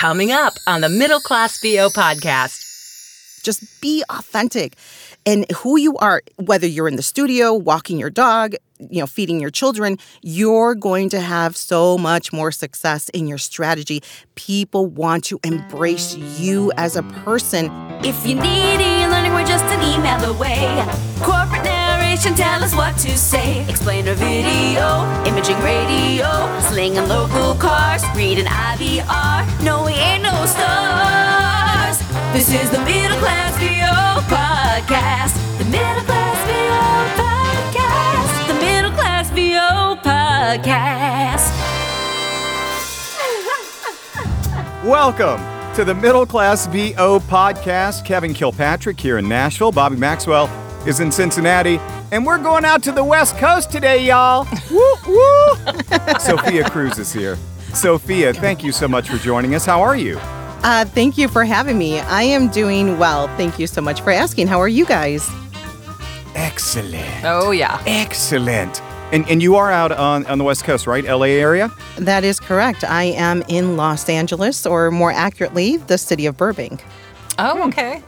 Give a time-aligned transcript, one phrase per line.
[0.00, 3.42] coming up on the Middle Class VO podcast.
[3.42, 4.76] Just be authentic
[5.26, 9.38] and who you are, whether you're in the studio, walking your dog, you know, feeding
[9.38, 14.02] your children, you're going to have so much more success in your strategy.
[14.36, 17.66] People want to embrace you as a person.
[18.02, 20.82] If you need e-learning, we're just an email away.
[21.20, 21.69] Corporate
[22.20, 23.66] narration, tell us what to say.
[23.68, 26.28] Explainer video, imaging radio,
[26.60, 29.64] slinging local cars, reading IVR.
[29.64, 31.98] No, we ain't no stars.
[32.32, 35.34] This is the Middle Class VO Podcast.
[35.58, 38.46] The Middle Class VO Podcast.
[38.48, 41.50] The Middle Class VO Podcast.
[44.84, 45.40] Welcome
[45.74, 48.04] to the Middle Class VO podcast.
[48.04, 49.72] Kevin Kilpatrick here in Nashville.
[49.72, 50.48] Bobby Maxwell
[50.86, 51.78] is in Cincinnati.
[52.12, 54.46] And we're going out to the West Coast today, y'all.
[54.70, 55.54] woo, woo.
[56.18, 57.36] Sophia Cruz is here.
[57.74, 59.64] Sophia, thank you so much for joining us.
[59.64, 60.18] How are you?
[60.62, 62.00] Uh, thank you for having me.
[62.00, 63.28] I am doing well.
[63.36, 64.48] Thank you so much for asking.
[64.48, 65.28] How are you guys?
[66.34, 67.24] Excellent.
[67.24, 67.82] Oh, yeah.
[67.86, 68.82] Excellent.
[69.12, 71.04] And, and you are out on, on the West Coast, right?
[71.04, 71.70] LA area?
[71.96, 72.84] That is correct.
[72.84, 76.84] I am in Los Angeles, or more accurately, the city of Burbank.
[77.38, 78.02] Oh, okay.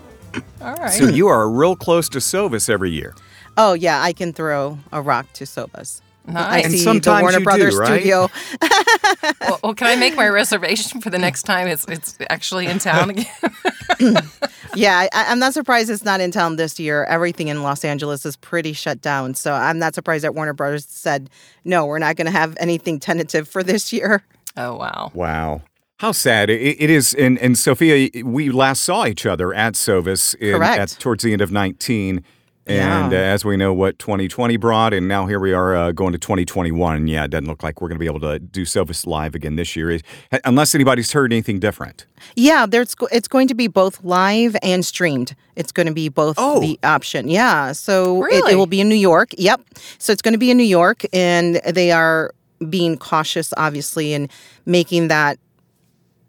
[0.61, 0.93] All right.
[0.93, 3.15] So you are real close to SOVAS every year.
[3.57, 6.01] Oh, yeah, I can throw a rock to SOVAS.
[6.29, 8.01] I And see the sometimes Warner you do, Brothers right?
[8.01, 8.29] studio.
[9.41, 12.79] well, well, can I make my reservation for the next time it's it's actually in
[12.79, 13.27] town again?
[14.75, 17.05] Yeah, I, I'm not surprised it's not in town this year.
[17.05, 19.35] Everything in Los Angeles is pretty shut down.
[19.35, 21.29] So I'm not surprised that Warner Brothers said,
[21.63, 24.23] no, we're not going to have anything tentative for this year.
[24.57, 25.11] oh, wow.
[25.13, 25.61] Wow.
[26.03, 27.15] How sad it, it is.
[27.15, 30.79] And, and Sophia, we last saw each other at SOVAS in, Correct.
[30.81, 32.25] at, towards the end of 19.
[32.67, 33.19] And Yeah.
[33.19, 36.19] uh, as we know, what 2020 brought, and now here we are uh, going to
[36.19, 36.97] 2021.
[36.97, 39.37] And yeah, it doesn't look like we're going to be able to do SOVAS live
[39.37, 39.97] again this year,
[40.45, 42.07] unless anybody's heard anything different.
[42.35, 45.37] Yeah, there's it's going to be both live and streamed.
[45.55, 46.59] It's going to be both Oh.
[46.59, 47.29] the option.
[47.29, 49.35] Yeah, so it, it will be in New York.
[49.39, 49.61] Yep.
[49.99, 52.33] So it's going to be in New York, and they are
[52.71, 54.29] being cautious, obviously, and
[54.67, 55.39] making that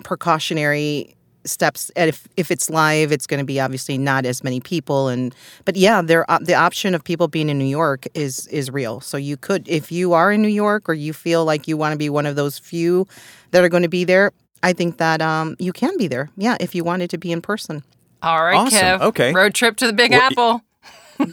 [0.04, 1.16] precautionary
[1.46, 1.92] steps.
[1.96, 5.08] And if if it's live, it's going to be obviously not as many people.
[5.10, 5.34] And
[5.66, 9.02] but yeah, there uh, the option of people being in New York is is real.
[9.02, 11.92] So you could, if you are in New York, or you feel like you want
[11.94, 13.08] to be one of those few
[13.52, 14.32] that are going to be there.
[14.66, 16.30] I think that um, you can be there.
[16.38, 17.84] Yeah, if you wanted to be in person.
[18.22, 18.80] All right, Awesome.
[18.80, 19.02] Kev.
[19.02, 19.34] Okay.
[19.34, 20.62] Road trip to the Big Well, y- Apple.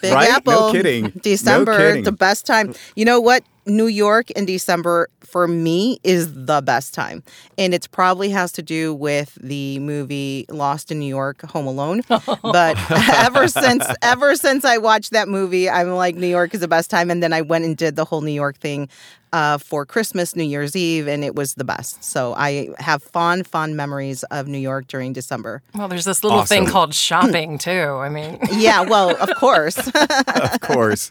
[0.01, 0.29] Big Right?
[0.29, 0.73] No Apple.
[0.73, 1.05] kidding.
[1.05, 2.03] No December, kidding.
[2.03, 2.75] the best time.
[2.97, 3.45] You know what?
[3.67, 7.23] New York in December for me is the best time.
[7.59, 12.03] And it probably has to do with the movie Lost in New York, Home Alone.
[12.43, 16.69] but ever since ever since I watched that movie, I'm like New York is the
[16.69, 17.11] best time.
[17.11, 18.89] And then I went and did the whole New York thing
[19.33, 22.03] uh, for Christmas, New Year's Eve, and it was the best.
[22.03, 25.63] So I have fond, fond memories of New York during December.
[25.75, 27.71] Well, there's this little thing called shopping, too.
[27.71, 29.79] I mean, Yeah, well, of course.
[30.27, 31.11] of course.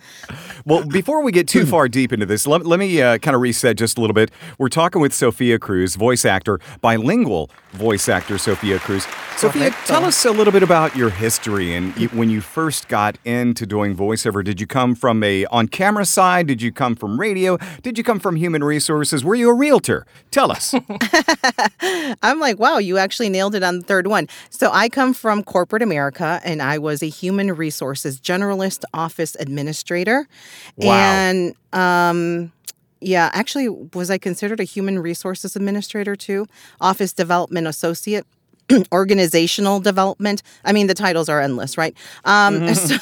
[0.69, 3.41] Well, before we get too far deep into this, let, let me uh, kind of
[3.41, 4.29] reset just a little bit.
[4.59, 9.07] We're talking with Sophia Cruz, voice actor, bilingual voice actor Sophia Cruz.
[9.35, 13.17] Sophia, tell us a little bit about your history and you, when you first got
[13.25, 14.43] into doing voiceover.
[14.43, 16.45] Did you come from a on-camera side?
[16.45, 17.57] Did you come from radio?
[17.81, 19.23] Did you come from human resources?
[19.23, 20.05] Were you a realtor?
[20.29, 20.75] Tell us.
[22.21, 24.27] I'm like, wow, you actually nailed it on the third one.
[24.49, 30.27] So I come from corporate America and I was a human resources generalist office administrator.
[30.77, 30.93] Wow.
[30.93, 32.51] And um
[33.01, 36.47] yeah, actually was I considered a human resources administrator too?
[36.81, 38.25] Office development associate.
[38.91, 40.43] organizational development.
[40.63, 41.95] I mean, the titles are endless, right?
[42.25, 42.97] Um, so,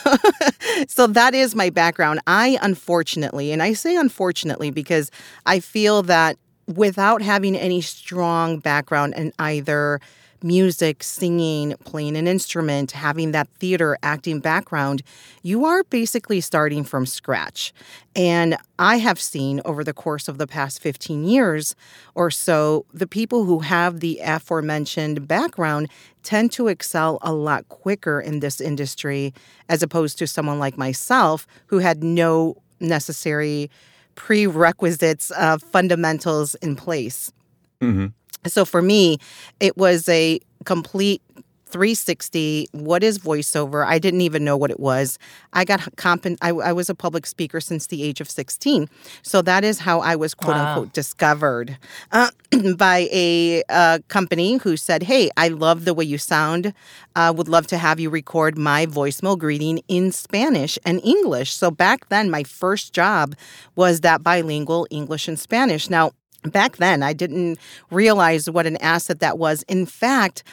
[0.88, 2.22] so that is my background.
[2.26, 5.12] I unfortunately, and I say unfortunately because
[5.46, 10.00] I feel that without having any strong background in either
[10.44, 15.02] music, singing, playing an instrument, having that theater acting background,
[15.44, 17.74] you are basically starting from scratch.
[18.16, 21.76] And I have seen over the course of the past 15 years
[22.16, 25.90] or so, the people who have the aforementioned background
[26.24, 29.34] tend to excel a lot quicker in this industry
[29.70, 33.70] as opposed to someone like myself who had no necessary
[34.16, 37.32] prerequisites, uh, fundamentals in place.
[37.80, 38.08] hmm
[38.46, 39.18] So for me,
[39.60, 41.22] it was a complete
[41.70, 42.68] 360.
[42.72, 43.86] What is voiceover?
[43.86, 45.20] I didn't even know what it was.
[45.52, 48.90] I got compen- I, I was a public speaker since the age of 16.
[49.22, 50.70] So that is how I was quote Wow.
[50.70, 51.78] unquote discovered
[52.12, 52.30] uh,
[52.78, 56.74] by a uh, company who said, Hey, I love the way you sound.
[57.16, 61.52] Uh, would love to have you record my voicemail greeting in Spanish and English.
[61.54, 63.36] So back then, my first job
[63.76, 65.90] was that bilingual English and Spanish.
[65.90, 66.12] Now,
[66.52, 67.60] back then I didn't
[67.92, 69.64] realize what an asset that was.
[69.64, 70.44] In fact,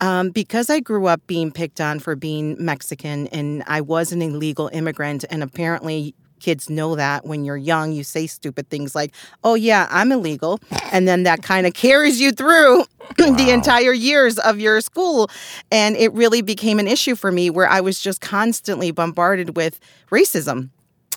[0.00, 4.20] um, because I grew up being picked on for being Mexican and I was an
[4.20, 9.14] illegal immigrant, and apparently kids know that when you're young, you say stupid things like,
[9.42, 10.60] oh, yeah, I'm illegal.
[10.92, 12.84] And then that kind of carries you through
[13.16, 15.30] the entire years of your school.
[15.70, 19.80] And it really became an issue for me where I was just constantly bombarded with
[20.10, 20.70] racism.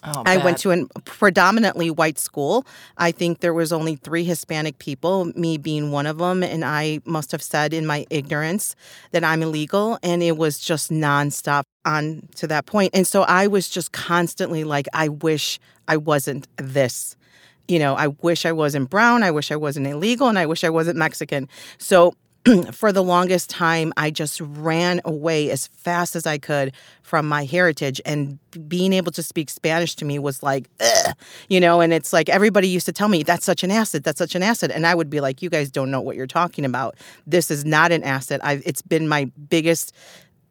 [0.04, 2.66] Oh, I went to a predominantly white school.
[2.98, 7.02] I think there was only three Hispanic people, me being one of them, and I
[7.06, 8.76] must have said in my ignorance
[9.12, 12.92] that I'm illegal, and it was just nonstop on to that point.
[12.94, 17.18] And so I was just constantly like, I wish I wasn't this.
[17.68, 19.22] You know, I wish I wasn't brown.
[19.22, 21.50] I wish I wasn't illegal, and I wish I wasn't Mexican.
[21.78, 22.14] So
[22.72, 27.46] for the longest time, I just ran away as fast as I could from my
[27.46, 28.02] heritage.
[28.06, 31.16] And being able to speak Spanish to me was like, Ugh,
[31.48, 34.18] you know, and it's like everybody used to tell me, that's such an asset, that's
[34.20, 34.72] such an asset.
[34.72, 36.96] And I would be like, you guys don't know what you're talking about.
[37.28, 38.40] This is not an asset.
[38.44, 39.94] I've, it's been my biggest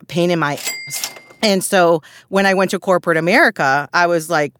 [0.08, 1.14] pain in my ass.
[1.42, 4.52] And so when I went to corporate America, I was like,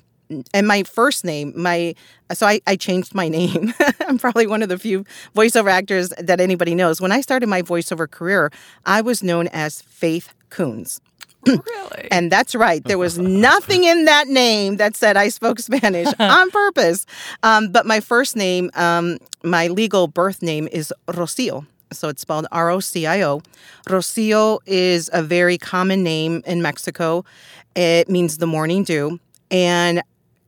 [0.53, 1.95] and my first name, my
[2.33, 3.73] so I, I changed my name.
[4.07, 5.05] I'm probably one of the few
[5.35, 7.01] voiceover actors that anybody knows.
[7.01, 8.51] When I started my voiceover career,
[8.87, 11.01] I was known as Faith Coons.
[11.47, 11.63] really?
[12.11, 12.83] And that's right.
[12.85, 17.07] There was nothing in that name that said I spoke Spanish on purpose.
[17.43, 21.67] Um, but my first name, um, my legal birth name is Rocio.
[21.93, 23.41] So it's spelled R O C I O.
[23.87, 27.25] Rocio is a very common name in Mexico.
[27.75, 29.21] It means the morning dew.
[29.51, 30.03] And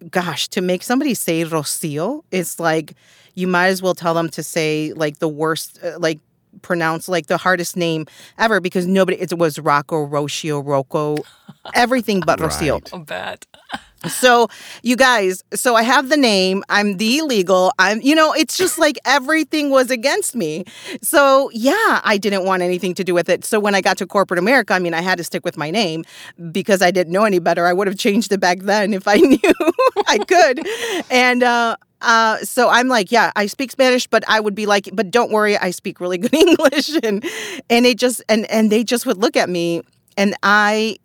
[0.08, 2.94] gosh, to make somebody say Rocio, it's like
[3.34, 6.18] you might as well tell them to say like the worst, uh, like
[6.62, 8.06] pronounce like the hardest name
[8.38, 11.16] ever because nobody, it was Rocco, Rocio, Rocco,
[11.74, 12.74] everything but Rocio.
[12.74, 12.90] Right.
[12.92, 13.46] oh, bad.
[14.08, 14.48] So,
[14.82, 16.64] you guys, so I have the name.
[16.68, 17.72] I'm the illegal.
[17.78, 20.64] I'm, you know, it's just like everything was against me.
[21.02, 23.44] So, yeah, I didn't want anything to do with it.
[23.44, 25.70] So, when I got to corporate America, I mean, I had to stick with my
[25.70, 26.04] name
[26.50, 27.66] because I didn't know any better.
[27.66, 29.54] I would have changed it back then if I knew
[30.06, 30.66] I could.
[31.10, 34.88] And, uh, uh, so I'm like, yeah, I speak Spanish, but I would be like,
[34.92, 37.24] but don't worry, I speak really good English, and
[37.68, 39.82] and it just and and they just would look at me,
[40.16, 40.96] and I,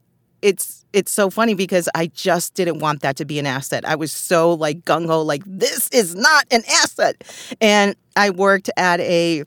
[0.41, 3.83] it's it's so funny because I just didn't want that to be an asset.
[3.85, 7.21] I was so like gung ho, like this is not an asset.
[7.59, 9.43] And I worked at a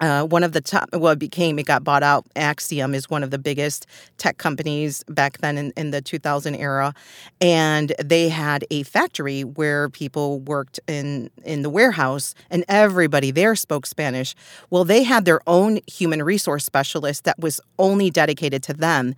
[0.00, 2.26] uh, one of the top, well, it became, it got bought out.
[2.34, 3.86] Axiom is one of the biggest
[4.18, 6.92] tech companies back then in, in the 2000 era.
[7.40, 13.54] And they had a factory where people worked in, in the warehouse and everybody there
[13.54, 14.34] spoke Spanish.
[14.68, 19.14] Well, they had their own human resource specialist that was only dedicated to them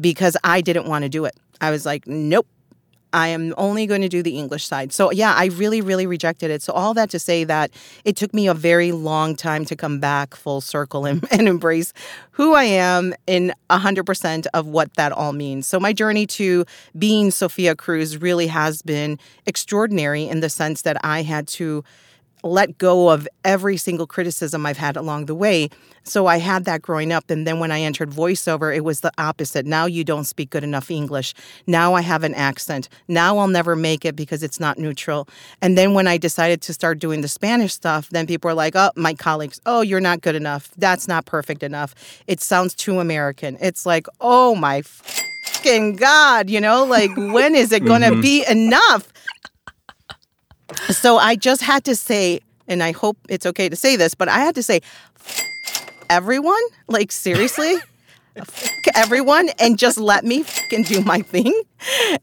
[0.00, 1.36] because I didn't want to do it.
[1.60, 2.46] I was like, nope.
[3.14, 4.90] I am only going to do the English side.
[4.90, 6.62] So, yeah, I really, really rejected it.
[6.62, 7.70] So, all that to say that
[8.06, 11.92] it took me a very long time to come back full circle and, and embrace
[12.30, 15.66] who I am in 100% of what that all means.
[15.66, 16.64] So, my journey to
[16.98, 21.84] being Sophia Cruz really has been extraordinary in the sense that I had to
[22.42, 25.68] let go of every single criticism I've had along the way.
[26.04, 27.30] So I had that growing up.
[27.30, 29.66] And then when I entered voiceover, it was the opposite.
[29.66, 31.34] Now you don't speak good enough English.
[31.66, 32.88] Now I have an accent.
[33.06, 35.28] Now I'll never make it because it's not neutral.
[35.60, 38.74] And then when I decided to start doing the Spanish stuff, then people were like,
[38.74, 40.70] oh, my colleagues, oh, you're not good enough.
[40.76, 41.94] That's not perfect enough.
[42.26, 43.56] It sounds too American.
[43.60, 44.82] It's like, oh my
[45.96, 48.20] God, you know, like when is it going to mm-hmm.
[48.20, 49.12] be enough?
[50.90, 54.28] So I just had to say, and I hope it's okay to say this, but
[54.28, 54.80] I had to say,
[56.10, 57.76] everyone, like seriously,
[58.94, 61.60] everyone, and just let me fucking do my thing.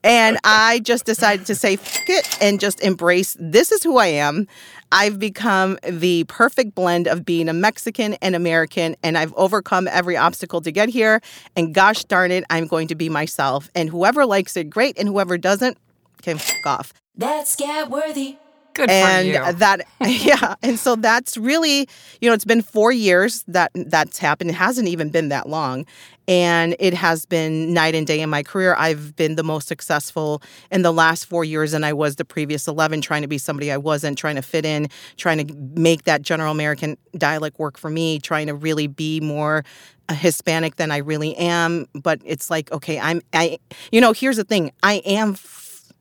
[0.04, 4.08] And I just decided to say, F- it and just embrace this is who I
[4.08, 4.48] am.
[4.92, 10.18] I've become the perfect blend of being a Mexican and American, and I've overcome every
[10.18, 11.22] obstacle to get here.
[11.56, 13.70] And gosh darn it, I'm going to be myself.
[13.76, 14.98] And whoever likes it, great.
[14.98, 15.78] And whoever doesn't,
[16.22, 18.38] can f off That's scat worthy.
[18.74, 19.54] Good and for you.
[19.58, 21.90] that yeah and so that's really
[22.22, 25.86] you know it's been four years that that's happened it hasn't even been that long
[26.30, 30.42] and it has been night and day in my career i've been the most successful
[30.72, 33.70] in the last four years and i was the previous 11 trying to be somebody
[33.70, 37.90] i wasn't trying to fit in trying to make that general american dialect work for
[37.90, 39.66] me trying to really be more
[40.08, 43.58] uh, hispanic than i really am but it's like okay i'm i
[43.92, 45.34] you know here's the thing i am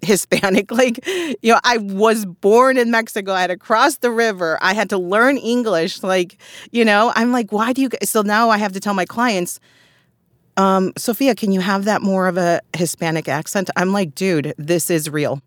[0.02, 0.70] Hispanic.
[0.78, 3.32] Like, you know, I was born in Mexico.
[3.32, 4.58] I had to cross the river.
[4.62, 6.04] I had to learn English.
[6.04, 6.38] Like,
[6.70, 7.88] you know, I'm like, why do you?
[7.88, 9.58] g-" So now I have to tell my clients,
[10.56, 13.70] um, Sophia, can you have that more of a Hispanic accent?
[13.76, 15.42] I'm like, dude, this is real.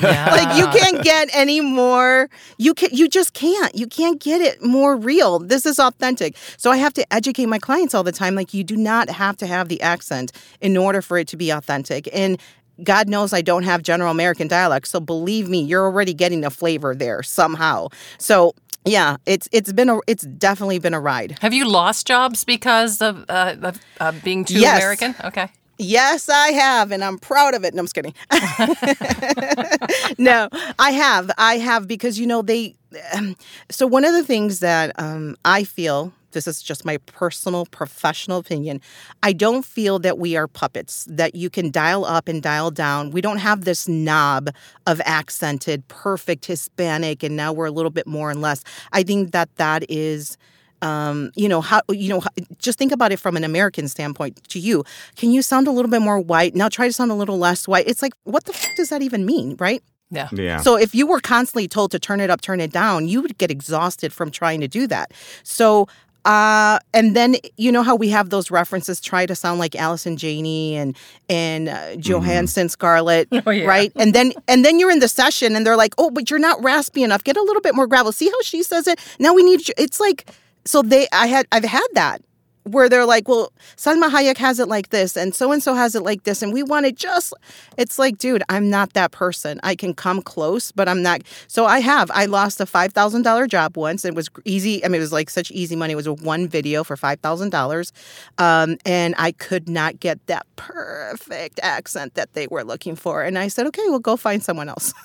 [0.00, 0.30] Yeah.
[0.30, 4.62] like you can't get any more you can you just can't you can't get it
[4.62, 8.34] more real this is authentic so i have to educate my clients all the time
[8.34, 11.50] like you do not have to have the accent in order for it to be
[11.50, 12.40] authentic and
[12.82, 16.50] God knows I don't have general American dialect, so believe me, you're already getting a
[16.50, 17.88] flavor there somehow.
[18.18, 18.54] So
[18.84, 21.38] yeah, it's it's been a it's definitely been a ride.
[21.40, 24.76] Have you lost jobs because of, uh, of uh, being too Yes.
[24.76, 25.14] American?
[25.24, 25.50] Okay.
[25.78, 27.74] Yes, I have, and I'm proud of it.
[27.74, 28.14] No, I'm just kidding.
[30.18, 31.30] no, I have.
[31.36, 32.74] I have because you know they.
[33.14, 33.36] Um,
[33.70, 36.12] so one of the things that um, I feel.
[36.32, 38.82] This is just my personal professional opinion.
[39.22, 43.10] I don't feel that we are puppets, that you can dial up and dial down.
[43.10, 44.50] We don't have this knob
[44.86, 48.62] of accented, perfect Hispanic, and now we're a little bit more and less.
[48.92, 50.36] I think that that is
[50.82, 52.22] um, you know how you know
[52.58, 54.84] just think about it from an american standpoint to you
[55.16, 57.66] can you sound a little bit more white now try to sound a little less
[57.68, 60.28] white it's like what the f- does that even mean right Yeah.
[60.32, 60.58] Yeah.
[60.60, 63.38] so if you were constantly told to turn it up turn it down you would
[63.38, 65.88] get exhausted from trying to do that so
[66.24, 70.16] uh, and then you know how we have those references try to sound like Allison
[70.16, 70.96] Janney and
[71.28, 73.64] and uh, Johansson Scarlett, Oh, yeah.
[73.64, 73.92] right?
[73.94, 76.60] And then and then you're in the session and they're like, "Oh, but you're not
[76.64, 77.22] raspy enough.
[77.22, 78.10] Get a little bit more gravel.
[78.10, 78.98] See how she says it?
[79.20, 80.28] Now we need." It's like
[80.66, 81.06] so they.
[81.12, 82.22] I had I've had that
[82.64, 85.94] where they're like, "Well, Salma Hayek has it like this, and so and so has
[85.94, 87.32] it like this, and we want it just."
[87.78, 89.60] It's like, dude, I'm not that person.
[89.62, 91.22] I can come close, but I'm not.
[91.46, 92.10] So I have.
[92.12, 94.04] I lost a five thousand dollar job once.
[94.04, 94.84] It was easy.
[94.84, 95.92] I mean, it was like such easy money.
[95.92, 97.92] It was one video for five thousand dollars,
[98.38, 103.22] um, and I could not get that perfect accent that they were looking for.
[103.22, 104.92] And I said, "Okay, well, go find someone else."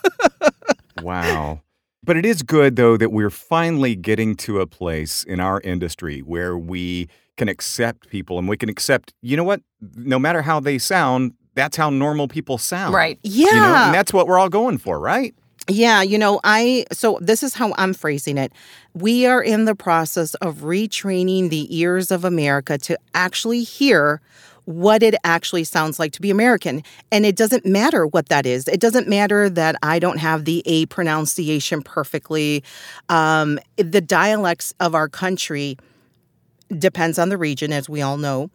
[1.02, 1.62] Wow.
[2.04, 6.20] But it is good, though, that we're finally getting to a place in our industry
[6.22, 9.62] where we can accept people and we can accept, you know what?
[9.96, 12.94] No matter how they sound, that's how normal people sound.
[12.94, 13.20] Right.
[13.24, 15.36] yeah, You know, and that's what we're all going for, right?
[15.68, 18.52] Yeah, you know, I so this is how I'm phrasing it.
[18.96, 24.22] We are in the process of retraining the ears of America to actually hear
[24.66, 26.84] what it actually sounds like to be American.
[27.12, 28.68] And it doesn't matter what that is.
[28.68, 32.64] It doesn't matter that I don't have the A pronunciation perfectly.
[33.10, 35.78] Um, the dialects of our country
[36.78, 38.50] depends on the region, as we all know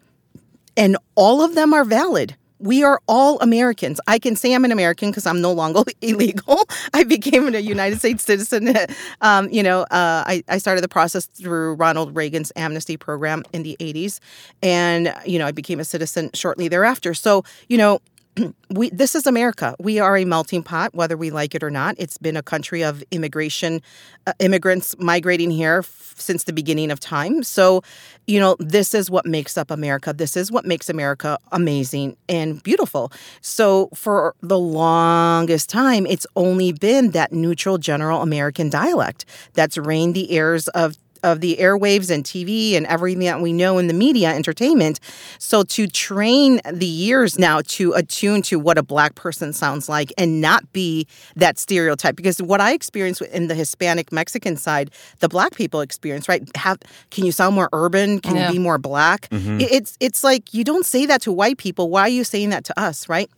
[0.77, 2.37] and all of them are valid.
[2.59, 4.01] We are all Americans.
[4.07, 6.61] I can say I'm an American because I'm no longer illegal.
[6.95, 8.75] I became a United States citizen.
[9.21, 13.63] Um, you know, uh, I, I started the process through Ronald Reagan's amnesty program in
[13.63, 14.21] the 80s.
[14.63, 17.15] And, you know, I became a citizen shortly thereafter.
[17.15, 18.01] So, you know,
[18.71, 19.75] we this is America.
[19.81, 21.95] We are a melting pot, whether we like it or not.
[21.99, 23.83] It's been a country of immigration,
[24.27, 27.43] uh, immigrants migrating here f- since the beginning of time.
[27.43, 27.83] So,
[28.27, 30.13] you know, this is what makes up America.
[30.13, 33.13] This is what makes America amazing and beautiful.
[33.41, 39.25] So, for the longest time, it's only been that neutral, general American dialect
[39.55, 43.79] that's reigned the airs of of the airwaves and TV and everything that we know
[43.79, 45.01] in the media entertainment.
[45.39, 50.13] So to train the ears now to attune to what a black person sounds like
[50.17, 55.29] and not be that stereotype because what I experience in the Hispanic Mexican side, the
[55.29, 56.49] black people experience, right?
[56.57, 56.79] Have
[57.11, 58.21] can you sound more urban?
[58.21, 58.47] Can Yeah.
[58.49, 59.29] you be more black?
[59.31, 59.61] Mm-hmm.
[59.61, 61.91] It- It's it's like you don't say that to white people.
[61.91, 63.29] Why are you saying that to us, right?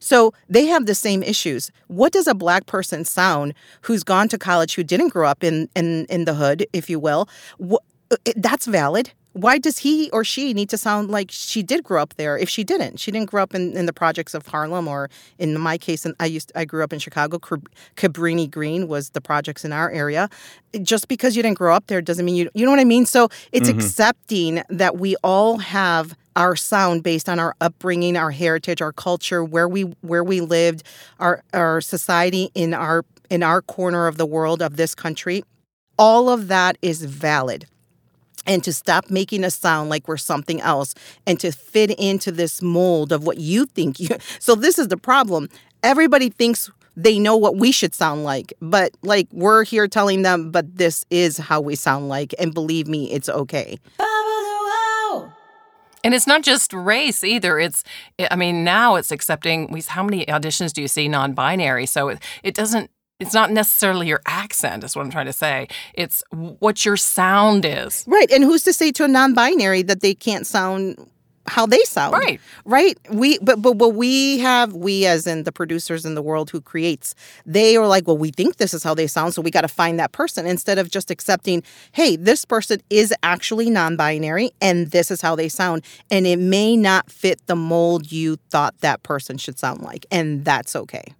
[0.00, 1.70] So they have the same issues.
[1.88, 5.68] What does a black person sound who's gone to college who didn't grow up in
[5.74, 7.28] in, in the hood, if you will?
[7.60, 9.12] Wh- uh, that's valid.
[9.34, 12.48] Why does he or she need to sound like she did grow up there if
[12.48, 13.00] she didn't?
[13.00, 15.08] She didn't grow up in, in the projects of Harlem or
[15.38, 17.38] in my case, and I used I grew up in Chicago.
[17.38, 20.28] Cab- Cabrini Green was the projects in our area.
[20.82, 23.06] Just because you didn't grow up there doesn't mean you you know what I mean.
[23.06, 23.78] So it's mm-hmm.
[23.78, 29.44] accepting that we all have our sound based on our upbringing, our heritage, our culture,
[29.44, 30.82] where we where we lived,
[31.20, 35.42] our our society in our in our corner of the world of this country.
[35.98, 37.66] All of that is valid.
[38.46, 40.94] And to stop making us sound like we're something else
[41.26, 44.08] and to fit into this mold of what you think you
[44.40, 45.48] So this is the problem.
[45.82, 50.50] Everybody thinks they know what we should sound like, but like we're here telling them,
[50.50, 53.78] but this is how we sound like and believe me, it's okay.
[56.04, 57.58] And it's not just race either.
[57.58, 57.84] It's,
[58.30, 59.72] I mean, now it's accepting.
[59.86, 61.86] How many auditions do you see non-binary?
[61.86, 62.90] So it, it doesn't.
[63.22, 64.84] It's not necessarily your accent.
[64.84, 65.68] Is what I'm trying to say.
[65.94, 68.04] It's what your sound is.
[68.06, 68.30] Right.
[68.30, 71.08] And who's to say to a non-binary that they can't sound
[71.46, 72.12] how they sound?
[72.12, 72.40] Right.
[72.64, 72.96] Right.
[73.10, 76.60] We but but what we have, we as in the producers in the world who
[76.60, 79.62] creates, they are like, well, we think this is how they sound, so we got
[79.62, 84.92] to find that person instead of just accepting, hey, this person is actually non-binary and
[84.92, 85.84] this is how they sound.
[86.10, 90.06] And it may not fit the mold you thought that person should sound like.
[90.12, 91.14] And that's okay.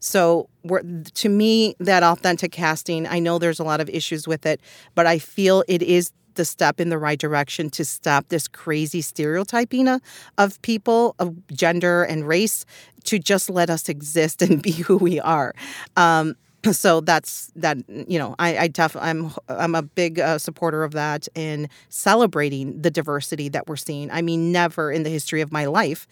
[0.00, 4.46] So we're, to me, that authentic casting, I know there's a lot of issues with
[4.46, 4.60] it,
[4.94, 9.02] but I feel it is the step in the right direction to stop this crazy
[9.02, 10.00] stereotyping of,
[10.38, 12.64] of people of gender and race
[13.04, 15.54] to just let us exist and be who we are.
[15.96, 16.36] Um,
[16.72, 20.92] so that's that you know i i def, i'm i'm a big uh, supporter of
[20.92, 25.50] that and celebrating the diversity that we're seeing i mean never in the history of
[25.52, 26.06] my life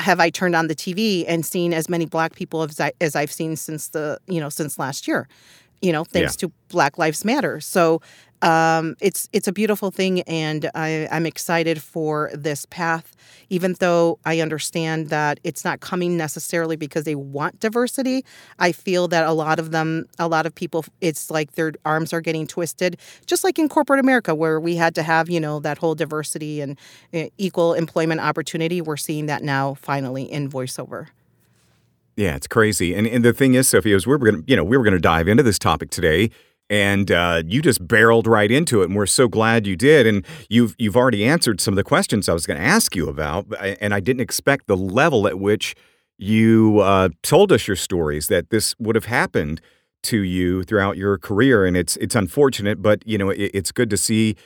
[0.00, 3.16] have i turned on the tv and seen as many black people as, I, as
[3.16, 5.28] i've seen since the you know since last year
[5.82, 6.48] you know thanks Yeah.
[6.48, 8.00] to black lives matter so
[8.42, 13.16] um, it's it's a beautiful thing, and I, I'm excited for this path.
[13.48, 18.24] Even though I understand that it's not coming necessarily because they want diversity,
[18.58, 22.12] I feel that a lot of them, a lot of people, it's like their arms
[22.12, 25.60] are getting twisted, just like in corporate America, where we had to have you know
[25.60, 26.78] that whole diversity and
[27.14, 28.80] uh, equal employment opportunity.
[28.80, 31.08] We're seeing that now finally in voiceover.
[32.16, 32.94] Yeah, it's crazy.
[32.94, 34.98] And and the thing is, Sophia, is we were gonna, you know, we were gonna
[34.98, 36.30] dive into this topic today,
[36.68, 40.06] and uh, you just barreled right into it, and we're so glad you did.
[40.06, 43.08] And you've you've already answered some of the questions I was going to ask you
[43.08, 43.46] about,
[43.80, 45.74] and I didn't expect the level at which
[46.18, 49.60] you uh, told us your stories that this would have happened
[50.04, 53.90] to you throughout your career, and it's it's unfortunate, but you know, it, it's good
[53.90, 54.36] to see.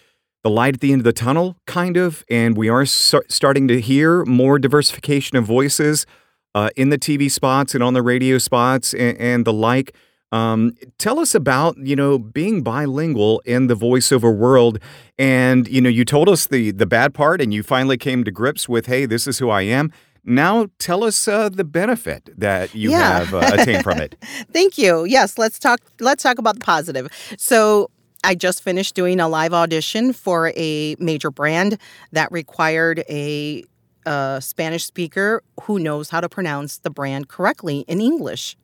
[0.42, 3.68] The light at the end of the tunnel, kind of, and we are so- starting
[3.68, 6.06] to hear more diversification of voices
[6.54, 9.94] uh, in the TV spots and on the radio spots and, and the like.
[10.32, 14.78] Um, tell us about you know being bilingual in the voiceover world,
[15.18, 18.30] and you know you told us the the bad part, and you finally came to
[18.30, 19.90] grips with, hey, this is who I am.
[20.24, 23.18] Now tell us uh, the benefit that you Yeah.
[23.24, 24.16] have uh, attained from it.
[24.52, 25.04] Thank you.
[25.04, 25.80] Yes, let's talk.
[25.98, 27.08] Let's talk about the positive.
[27.38, 27.90] So.
[28.22, 31.78] I just finished doing a live audition for a major brand
[32.12, 33.64] that required a,
[34.04, 38.58] uh Spanish speaker who knows how to pronounce the brand correctly in English.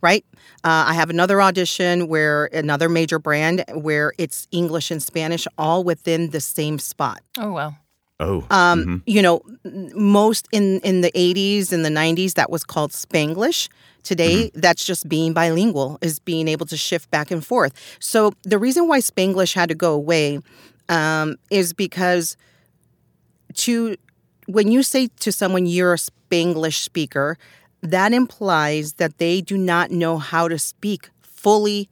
[0.00, 0.24] Right?
[0.64, 5.84] Uh, I have another audition where another major brand where it's English and Spanish all
[5.84, 7.22] within the same spot.
[7.38, 7.76] Oh well.
[8.22, 9.02] Oh, Um, mhm.
[9.06, 9.40] You know,
[9.94, 13.68] most in in the 80s and the 90s that was called Spanglish.
[14.02, 17.72] Today, that's just being bilingual, is being able to shift back and forth.
[17.98, 20.38] So the reason why Spanglish had to go away
[20.88, 22.36] um, is because
[23.54, 23.96] to
[24.46, 27.36] when you say to someone you're a Spanglish speaker,
[27.82, 31.88] that implies that they do not know how to speak fully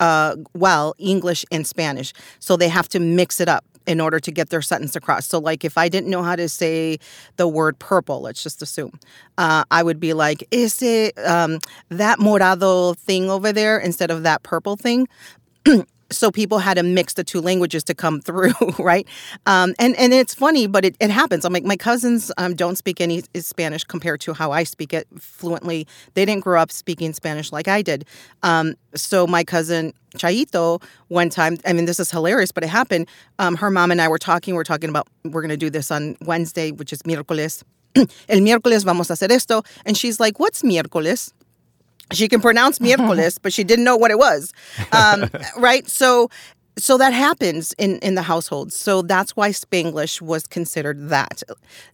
[0.00, 2.12] uh, well English and Spanish.
[2.40, 5.26] So they have to mix it up in order to get their sentence across.
[5.26, 6.98] So, like, if I didn't know how to say
[7.36, 8.98] the word purple, let's just assume,
[9.38, 11.58] uh, I would be like, is it um,
[11.90, 15.06] that morado thing over there instead of that purple thing?
[16.16, 19.06] so people had to mix the two languages to come through, right?
[19.46, 21.44] Um, and and it's funny, but it, it happens.
[21.44, 25.06] I'm like my cousins um, don't speak any Spanish compared to how I speak it
[25.18, 25.86] fluently.
[26.14, 28.04] They didn't grow up speaking Spanish like I did.
[28.42, 33.08] Um, so my cousin Chaito one time, I mean this is hilarious, but it happened.
[33.38, 34.54] Um, her mom and I were talking.
[34.54, 37.62] We're talking about we're gonna do this on Wednesday, which is miércoles.
[38.28, 41.32] El miércoles vamos a hacer esto, and she's like, "What's miércoles?"
[42.12, 44.52] She can pronounce miércoles, but she didn't know what it was.
[44.92, 45.88] Um, right?
[45.88, 46.28] So
[46.76, 48.72] so that happens in in the household.
[48.72, 51.42] So that's why Spanglish was considered that.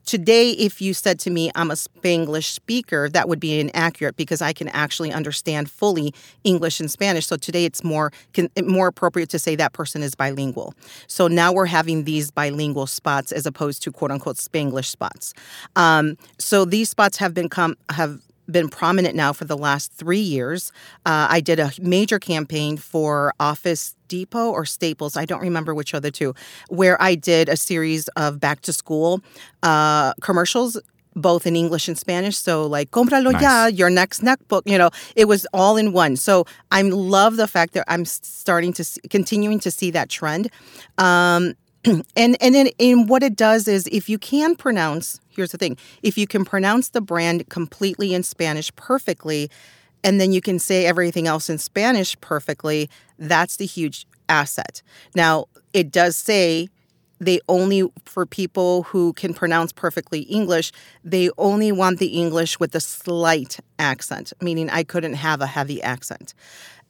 [0.07, 4.40] Today, if you said to me, I'm a Spanglish speaker, that would be inaccurate because
[4.40, 7.27] I can actually understand fully English and Spanish.
[7.27, 10.75] So today it's more can, more appropriate to say that person is bilingual.
[11.07, 15.35] So now we're having these bilingual spots as opposed to quote unquote Spanglish spots.
[15.77, 18.20] Um, so these spots have been come have
[18.52, 20.72] been prominent now for the last three years.
[21.06, 25.94] Uh, I did a major campaign for Office Depot or Staples, I don't remember which
[25.94, 26.34] of the two,
[26.68, 29.22] where I did a series of back to school
[29.62, 30.78] uh, commercials.
[31.16, 34.62] Both in English and Spanish, so like "Cómpralo ya," your next book.
[34.64, 36.14] You know, it was all in one.
[36.14, 40.50] So I love the fact that I'm starting to see, continuing to see that trend.
[40.98, 41.54] Um,
[41.85, 45.77] and and then and what it does is if you can pronounce here's the thing
[46.03, 49.51] if you can pronounce the brand completely in spanish perfectly
[50.03, 52.88] and then you can say everything else in spanish perfectly
[53.19, 54.83] that's the huge asset.
[55.14, 56.69] Now it does say
[57.19, 60.73] they only for people who can pronounce perfectly english
[61.05, 65.83] they only want the english with a slight accent meaning i couldn't have a heavy
[65.83, 66.35] accent.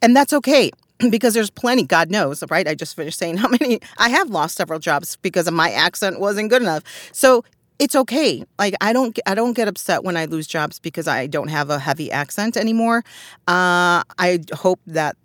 [0.03, 0.71] And that's okay
[1.11, 2.67] because there's plenty god knows right?
[2.69, 6.21] I just finished saying how many i have lost several jobs because of my accent
[6.21, 6.83] wasn't good enough.
[7.13, 7.45] So
[7.79, 8.45] it's okay.
[8.59, 11.71] Like i don't i don't get upset when i lose jobs because i don't have
[11.71, 13.03] a heavy accent anymore.
[13.49, 15.17] Uh, i hope that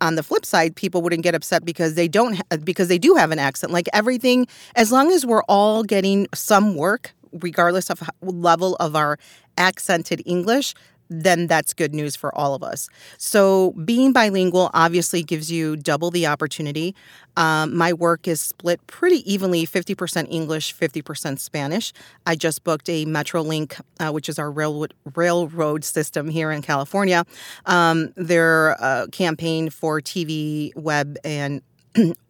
[0.00, 3.14] on the flip side people wouldn't get upset because they don't ha- because they do
[3.14, 3.72] have an accent.
[3.72, 9.18] Like everything as long as we're all getting some work regardless of level of our
[9.56, 10.74] accented english
[11.10, 12.88] then that's good news for all of us.
[13.18, 16.94] So, being bilingual obviously gives you double the opportunity.
[17.36, 21.92] Um, my work is split pretty evenly 50% English, 50% Spanish.
[22.26, 27.24] I just booked a Metrolink, uh, which is our railroad, railroad system here in California,
[27.66, 31.62] um, their uh, campaign for TV, web, and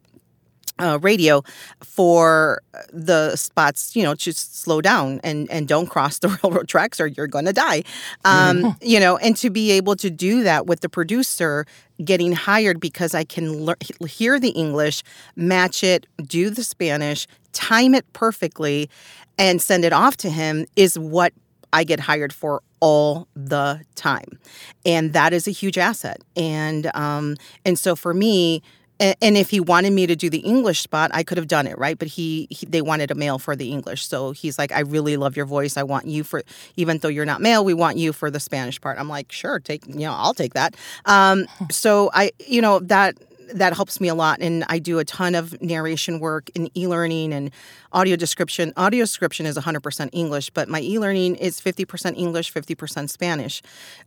[0.79, 1.43] uh, radio
[1.81, 6.99] for the spots, you know, to slow down and, and don't cross the railroad tracks
[6.99, 7.83] or you're going to die.
[8.25, 11.65] Um, you know, and to be able to do that with the producer
[12.03, 15.03] getting hired because I can lear- hear the English,
[15.35, 18.89] match it, do the Spanish, time it perfectly,
[19.37, 21.33] and send it off to him is what
[21.73, 24.39] I get hired for all the time,
[24.85, 26.21] and that is a huge asset.
[26.35, 28.61] And um, and so for me,
[29.01, 31.77] and if he wanted me to do the English spot, I could have done it,
[31.77, 31.97] right?
[31.97, 35.17] But he, he they wanted a male for the English, so he's like, "I really
[35.17, 35.77] love your voice.
[35.77, 36.43] I want you for,
[36.75, 39.59] even though you're not male, we want you for the Spanish part." I'm like, "Sure,
[39.59, 43.17] take, you know, I'll take that." Um, so I, you know, that
[43.53, 47.33] that helps me a lot, and I do a ton of narration work in e-learning
[47.33, 47.51] and
[47.91, 48.73] audio description.
[48.77, 53.61] Audio description is 100% English, but my e-learning is 50% English, 50% Spanish.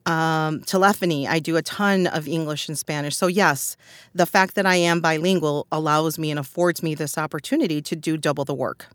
[0.07, 3.17] Um, telephony, I do a ton of English and Spanish.
[3.17, 3.77] So yes,
[4.15, 8.17] the fact that I am bilingual allows me and affords me this opportunity to do
[8.17, 8.87] double the work.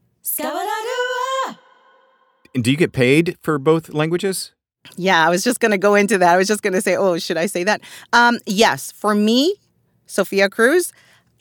[2.53, 4.53] Do you get paid for both languages?
[4.95, 6.33] Yeah, I was just going to go into that.
[6.33, 7.81] I was just going to say, oh, should I say that?
[8.13, 9.55] Um, yes, for me,
[10.09, 10.91] Sophia Cruz,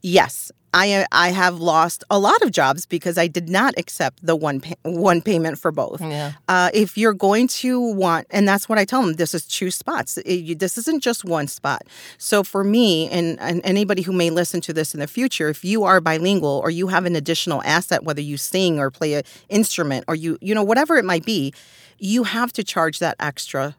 [0.02, 0.52] yes.
[0.74, 4.61] I I have lost a lot of jobs because I did not accept the one
[4.61, 6.02] pay- one payment for both.
[6.02, 6.33] Yeah.
[6.46, 9.70] Uh, if you're going to want, and that's what I tell them, this is two
[9.70, 10.18] spots.
[10.18, 11.85] It- you- this isn't just one spot.
[12.18, 15.64] So for me, and, and anybody who may listen to this in the future, if
[15.64, 19.22] you are bilingual or you have an additional asset, whether you sing or play an
[19.48, 21.54] instrument or you you know whatever it might be,
[21.98, 23.74] you have to charge that extra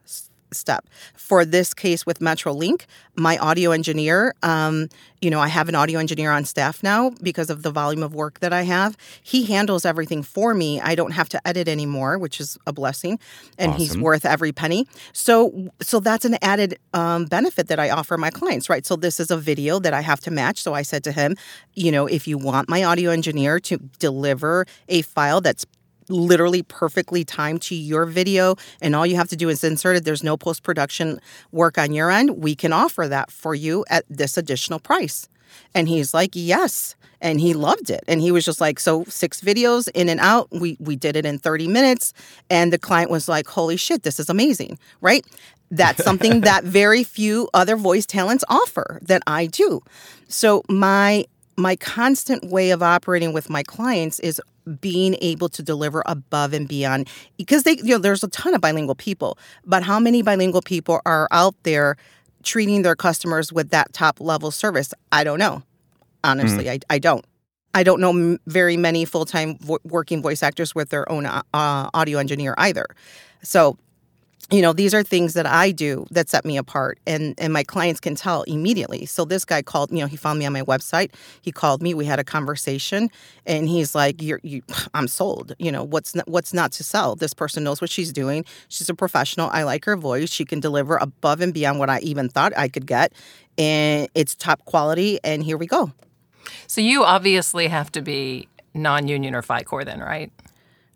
[0.52, 0.88] step.
[1.16, 2.86] For this case with Metrolink,
[3.16, 4.90] my audio engineer, um,
[5.22, 8.14] you know, I have an audio engineer on staff now because of the volume of
[8.14, 8.96] work that I have.
[9.22, 10.80] He handles everything for me.
[10.80, 13.20] I don't have to edit anymore, which is a blessing,
[13.58, 14.88] and he's worth every penny.
[15.12, 18.86] So, so that's an added um, benefit that I offer my clients, right?
[18.86, 20.62] So this is a video that I have to match.
[20.62, 21.36] So I said to him,
[21.74, 25.66] you know, if you want my audio engineer to deliver a file that's
[26.10, 30.06] literally perfectly timed to your video and all you have to do is insert it.
[30.06, 31.20] There's no post-production
[31.52, 32.42] work on your end.
[32.42, 35.28] We can offer that for you at this additional price.
[35.74, 36.96] And he's like yes.
[37.22, 38.02] And he loved it.
[38.08, 40.48] And he was just like so six videos in and out.
[40.52, 42.14] We we did it in 30 minutes.
[42.50, 45.26] And the client was like holy shit this is amazing right?
[45.72, 49.82] That's something that very few other voice talents offer that I do.
[50.28, 51.26] So my
[51.58, 54.42] my constant way of operating with my clients is
[54.82, 58.62] being able to deliver above and beyond because they you know there's a ton of
[58.62, 61.96] bilingual people but how many bilingual people are out there
[62.44, 64.94] treating their customers with that top level service?
[65.12, 65.64] I don't know.
[66.24, 67.26] Honestly I, I don't.
[67.76, 71.42] I don't know m- very many full-time vo- working voice actors with their own uh,
[71.54, 72.88] audio engineer either.
[73.44, 73.78] So
[74.52, 77.64] you know these are things that i do that set me apart and and my
[77.64, 79.06] clients can tell immediately.
[79.06, 81.12] So this guy called you know he found me on my website.
[81.42, 81.94] He called me.
[81.94, 83.10] We had a conversation
[83.46, 84.62] and he's like you're you
[84.94, 85.54] i'm sold.
[85.60, 87.16] You know what's not, what's not to sell?
[87.16, 88.46] This person knows what she's doing.
[88.68, 89.50] She's a professional.
[89.52, 90.30] I like her voice.
[90.30, 93.14] She can deliver above and beyond what i even thought i could get
[93.58, 95.92] and it's top quality and here we go.
[96.68, 100.32] So you obviously have to be non-union or Fi-Core then, right?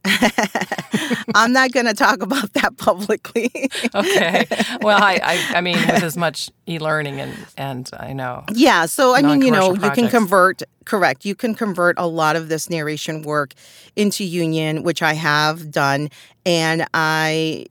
[1.35, 3.49] i'm not going to talk about that publicly
[3.95, 4.45] Okay.
[4.81, 8.43] well, I, I, I mean, with as much e-learning and and I know.
[8.53, 12.07] Yeah, so I mean, you know, Non-commercial you can convert, correct, you can convert a
[12.07, 13.53] lot of this narration work
[13.95, 16.09] into union, which I have done,
[16.45, 17.65] and I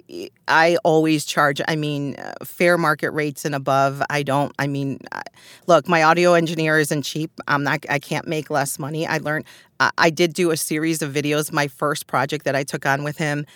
[0.49, 4.03] I always charge, I mean, uh, fair market rates and above.
[4.09, 4.99] I don't, I mean,
[5.67, 7.31] look, my audio engineer isn't cheap.
[7.49, 9.07] I'm not I can't make less money.
[9.07, 9.45] I learned
[9.81, 13.05] I, I did do a series of videos my first project that I took on
[13.05, 13.47] with him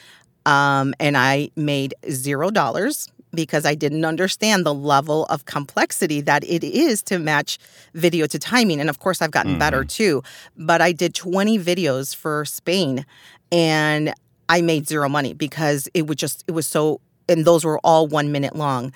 [0.44, 6.42] um, and I made zero dollars because I didn't understand the level of complexity that
[6.44, 7.59] it is to match
[7.92, 8.81] video to timing.
[8.81, 10.22] And of course, I've gotten better too.
[10.57, 13.05] But I did 20 videos for Spain
[13.52, 14.14] and
[14.48, 18.06] I made zero money because it would just, it was so, and those were all
[18.06, 18.92] one minute long.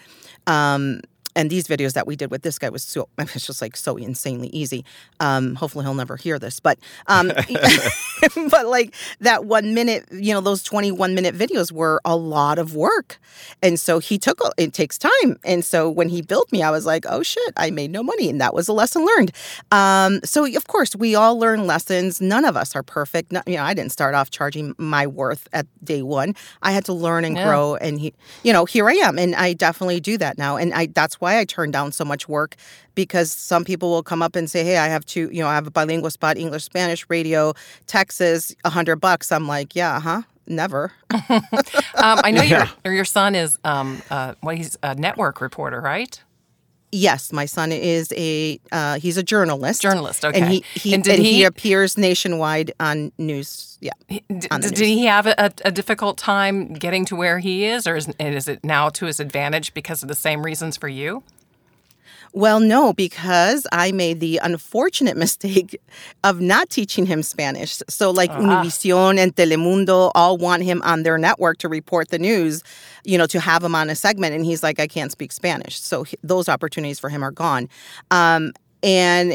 [0.47, 1.01] Um,
[1.41, 3.97] and these videos that we did with this guy was so it's just like so
[3.97, 4.85] insanely easy.
[5.21, 7.29] Um, hopefully he'll never hear this, but um,
[8.51, 12.75] but like that one minute, you know, those 21 minute videos were a lot of
[12.75, 13.19] work.
[13.63, 15.39] And so he took, it takes time.
[15.45, 18.29] And so when he billed me, I was like, oh shit, I made no money.
[18.29, 19.33] And that was a lesson learned.
[19.73, 22.21] Um, so of course, we all learn lessons.
[22.21, 23.33] None of us are perfect.
[23.33, 26.35] Not, you know, I didn't start off charging my worth at day one.
[26.63, 27.45] I had to learn and Yeah.
[27.47, 27.77] grow.
[27.77, 29.19] And he, you know, here I am.
[29.19, 30.57] And I definitely do that now.
[30.57, 32.57] And I, that's why I turn down so much work
[32.95, 35.55] because some people will come up and say, hey, I have two, you know, I
[35.55, 37.55] have a bilingual spot, English, Spanish, radio,
[37.87, 39.31] Texas, a hundred bucks.
[39.33, 40.23] I'm like, yeah, huh?
[40.47, 40.93] Never.
[42.03, 46.19] Um, I know your your son is um, uh, well, he's a network reporter, right?
[46.93, 49.81] Yes, my son is a uh, he's a journalist.
[49.83, 50.41] Journalist, okay.
[50.41, 53.79] And he, he And and, he, he- appears nationwide on news.
[53.81, 53.93] Yeah.
[54.09, 57.87] D- on the did he have a, a difficult time getting to where he is,
[57.87, 61.23] or is, is it now to his advantage because of the same reasons for you?
[62.33, 65.81] Well, no, because I made the unfortunate mistake
[66.23, 67.83] of not teaching him Spanish.
[67.89, 72.63] So, like Univision and Telemundo all want him on their network to report the news,
[73.05, 74.35] you know, to have him on a segment.
[74.35, 75.81] And he's like, I can't speak Spanish.
[75.81, 77.69] So, he- those opportunities for him are gone.
[78.11, 79.33] Um, and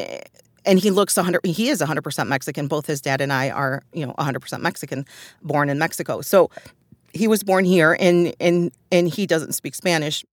[0.66, 4.04] and he looks 100 he is 100% mexican both his dad and i are you
[4.04, 5.06] know 100% mexican
[5.44, 6.50] born in mexico so
[7.14, 10.26] he was born here and and and he doesn't speak spanish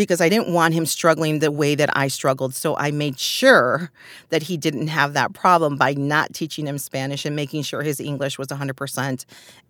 [0.00, 2.54] because I didn't want him struggling the way that I struggled.
[2.54, 3.90] So I made sure
[4.30, 8.00] that he didn't have that problem by not teaching him Spanish and making sure his
[8.00, 9.24] English was 100%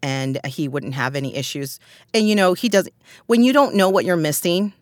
[0.05, 1.81] and he wouldn't have any issues.
[2.15, 2.95] And you know, he doesn't,
[3.27, 4.73] when you don't know what you're missing,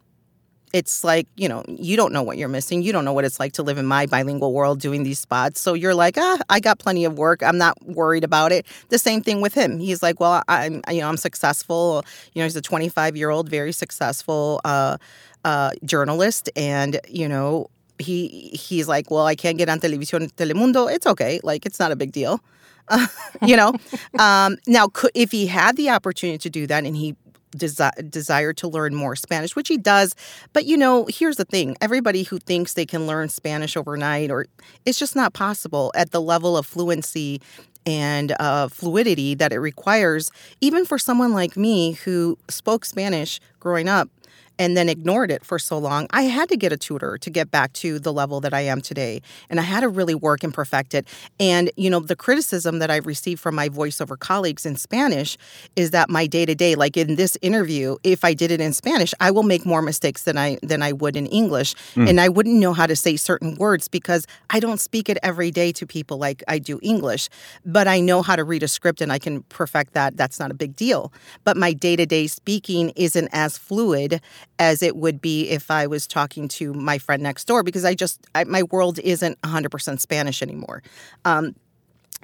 [0.72, 2.82] it's like, you know, you don't know what you're missing.
[2.82, 5.61] You don't know what it's like to live in my bilingual world doing these spots.
[5.61, 7.42] So you're like, ah, I got plenty of work.
[7.42, 8.66] I'm not worried about it.
[8.90, 9.78] The same thing with him.
[9.78, 12.04] He's like, well, I'm, you know, I'm successful.
[12.34, 14.98] You know, he's a 25 year old, very successful uh,
[15.44, 16.51] uh, journalist.
[16.57, 20.92] And, you know, he he's like, well, I can't get on Televisión Telemundo.
[20.92, 21.40] It's okay.
[21.42, 22.40] Like, it's not a big deal.
[23.46, 23.74] you know
[24.18, 27.14] um, now could, if he had the opportunity to do that and he
[27.57, 30.14] desi- desired to learn more spanish which he does
[30.53, 34.46] but you know here's the thing everybody who thinks they can learn spanish overnight or
[34.85, 37.40] it's just not possible at the level of fluency
[37.87, 43.88] and uh, fluidity that it requires even for someone like me who spoke spanish growing
[43.88, 44.09] up
[44.59, 47.51] and then ignored it for so long, I had to get a tutor to get
[47.51, 49.23] back to the level that I am today.
[49.49, 51.07] And I had to really work and perfect it.
[51.38, 55.37] And, you know, the criticism that I've received from my voiceover colleagues in Spanish
[55.77, 58.73] is that my day to day, like in this interview, if I did it in
[58.73, 61.75] Spanish, I will make more mistakes than I than I would in English.
[61.94, 62.09] Hmm.
[62.09, 65.51] And I wouldn't know how to say certain words because I don't speak it every
[65.51, 67.29] day to people like I do English.
[67.64, 70.16] But I know how to read a script and I can perfect that.
[70.16, 71.12] That's not a big deal.
[71.44, 74.21] But my day to day speaking isn't as fluid
[74.59, 77.94] as it would be if I was talking to my friend next door because I
[77.94, 80.83] just, I, my world isn't 100% Spanish anymore.
[81.25, 81.55] Um,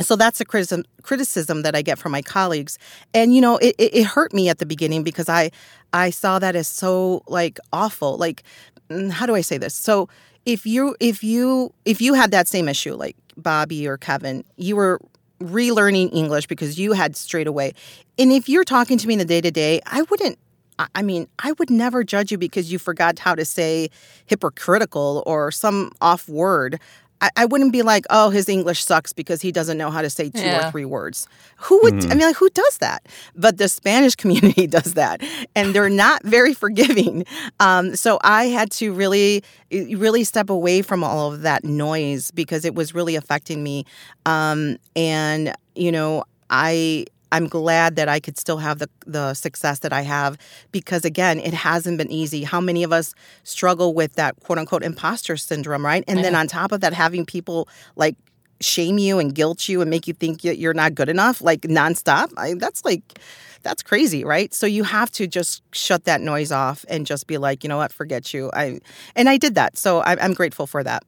[0.01, 2.79] so that's a criticism criticism that I get from my colleagues,
[3.13, 5.51] and you know it, it, it hurt me at the beginning because I
[5.93, 8.17] I saw that as so like awful.
[8.17, 8.43] Like,
[8.91, 9.75] mm, how do I say this?
[9.75, 10.09] So
[10.47, 14.75] if you if you if you had that same issue like Bobby or Kevin, you
[14.75, 15.01] were
[15.41, 17.73] relearning English because you had straight away,
[18.19, 20.39] and if you're talking to me in the day to day, I wouldn't
[20.79, 23.89] I- I mean, I would never judge you because you forgot how to say
[24.27, 26.81] hypocritical or some off word.
[27.21, 30.11] I, I wouldn't be like, oh, his English sucks because he doesn't know how to
[30.11, 30.67] say two Yeah.
[30.69, 31.29] or three words.
[31.59, 33.07] Who would, I mean, like, who does that?
[33.37, 35.23] But the Spanish community does that.
[35.55, 37.25] And they're not very forgiving.
[37.61, 42.65] Um, so I had to really, really step away from all of that noise because
[42.65, 43.85] it was really affecting me.
[44.27, 49.81] Um, and, you know, I, I'm glad that I could still have the the success
[49.81, 50.39] that I have
[50.71, 52.45] because again, it hasn't been easy.
[52.45, 56.05] How many of us struggle with that quote unquote imposter syndrome, right?
[56.07, 58.17] And then on top of that, having people like
[58.61, 61.63] shame you and guilt you and make you think that you're not good enough, like
[61.63, 62.33] nonstop.
[62.37, 63.19] I, that's like
[63.63, 64.55] that's crazy, right?
[64.55, 67.79] So you have to just shut that noise off and just be like, you know
[67.79, 68.49] what, forget you.
[68.55, 68.79] I
[69.17, 71.03] and I did that, so I, I'm grateful for that.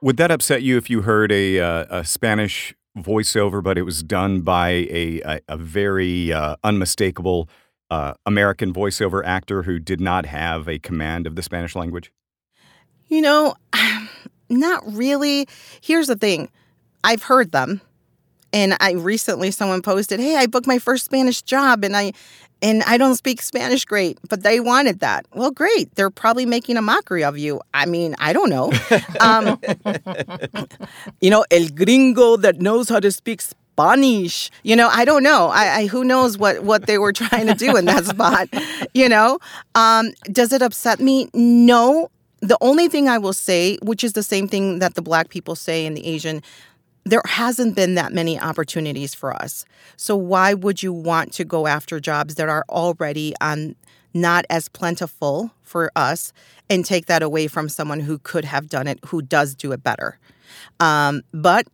[0.00, 4.02] Would that upset you if you heard a, uh, a Spanish voiceover, but it was
[4.02, 7.48] done by a, a, a very uh, unmistakable
[7.90, 12.12] uh, American voiceover actor who did not have a command of the Spanish language?
[13.08, 13.54] You know,
[14.48, 15.46] not really.
[15.80, 16.50] Here's the thing
[17.04, 17.80] I've heard them.
[18.54, 22.12] And I recently someone posted, "Hey, I booked my first Spanish job and I
[22.62, 25.94] and I don't speak Spanish great, but they wanted that." Well, great.
[25.94, 27.60] They're probably making a mockery of you.
[27.74, 28.72] I mean, I don't know.
[29.20, 29.60] Um,
[31.20, 34.50] you know, el gringo that knows how to speak Spanish.
[34.62, 35.48] You know, I don't know.
[35.48, 38.48] I, I who knows what what they were trying to do in that spot.
[38.94, 39.38] You know,
[39.74, 41.30] um, does it upset me?
[41.32, 42.10] No.
[42.40, 45.54] The only thing I will say, which is the same thing that the black people
[45.54, 46.42] say and the Asian,
[47.04, 49.64] there hasn't been that many opportunities for us.
[49.96, 53.76] So why would you want to go after jobs that are already on
[54.14, 56.32] not as plentiful for us
[56.68, 59.82] and take that away from someone who could have done it, who does do it
[59.82, 60.18] better?
[60.80, 61.66] Um, but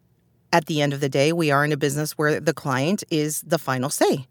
[0.53, 3.43] at the end of the day, we are in a business where the client is
[3.43, 4.27] the final say.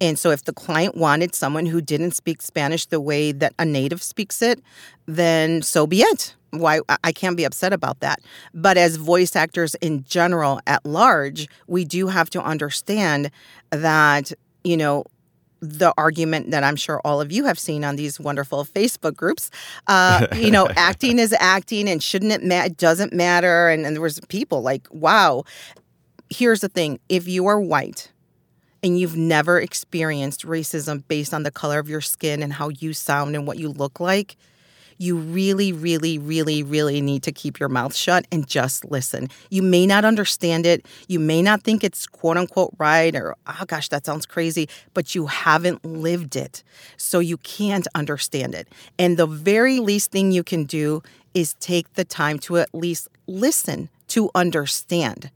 [0.00, 3.64] And so, if the client wanted someone who didn't speak Spanish the way that a
[3.64, 4.62] native speaks it,
[5.06, 6.34] then so be it.
[6.50, 8.20] Why I can't be upset about that.
[8.52, 13.30] But as voice actors in general, at large, we do have to understand
[13.70, 14.32] that,
[14.64, 15.04] you know,
[15.60, 19.50] the argument that I'm sure all of you have seen on these wonderful Facebook groups.
[19.86, 22.66] Uh, you know, acting is acting, and shouldn't it matter?
[22.66, 23.68] It doesn't matter.
[23.68, 25.44] And, and there was people like, wow.
[26.30, 28.10] Here's the thing: if you are white
[28.82, 32.92] and you've never experienced racism based on the color of your skin and how you
[32.92, 34.36] sound and what you look like,
[35.00, 39.30] you really, really, really, really need to keep your mouth shut and just listen.
[39.48, 40.84] You may not understand it.
[41.08, 45.14] You may not think it's quote unquote right or, oh gosh, that sounds crazy, but
[45.14, 46.62] you haven't lived it.
[46.98, 48.68] So you can't understand it.
[48.98, 53.08] And the very least thing you can do is take the time to at least
[53.26, 55.30] listen to understand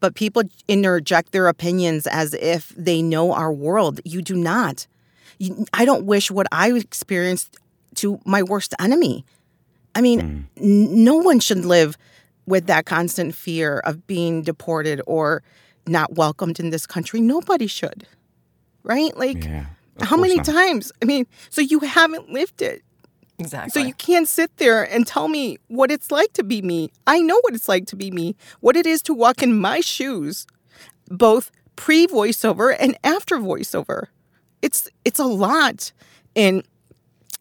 [0.00, 4.00] but people interject their opinions as if they know our world.
[4.04, 4.86] You do not.
[5.72, 7.56] I don't wish what I experienced
[7.98, 9.24] to my worst enemy.
[9.94, 10.62] I mean, mm.
[10.62, 11.96] n- no one should live
[12.46, 15.42] with that constant fear of being deported or
[15.86, 17.20] not welcomed in this country.
[17.20, 18.06] Nobody should.
[18.82, 19.16] Right?
[19.16, 19.66] Like, yeah,
[20.00, 20.46] how many not.
[20.46, 20.92] times?
[21.02, 22.82] I mean, so you haven't lived it.
[23.38, 23.70] Exactly.
[23.70, 26.90] So you can't sit there and tell me what it's like to be me.
[27.06, 29.80] I know what it's like to be me, what it is to walk in my
[29.80, 30.46] shoes,
[31.08, 34.06] both pre voiceover and after voiceover.
[34.60, 35.92] It's it's a lot.
[36.34, 36.64] And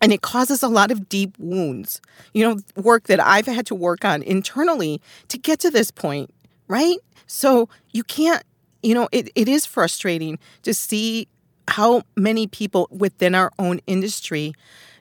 [0.02, 2.02] and it causes a lot of deep wounds.
[2.34, 6.34] You know, work that I've had to work on internally to get to this point,
[6.68, 6.98] right?
[7.26, 8.44] So you can't,
[8.84, 11.28] you know, it, it is frustrating to see
[11.68, 14.54] how many people within our own industry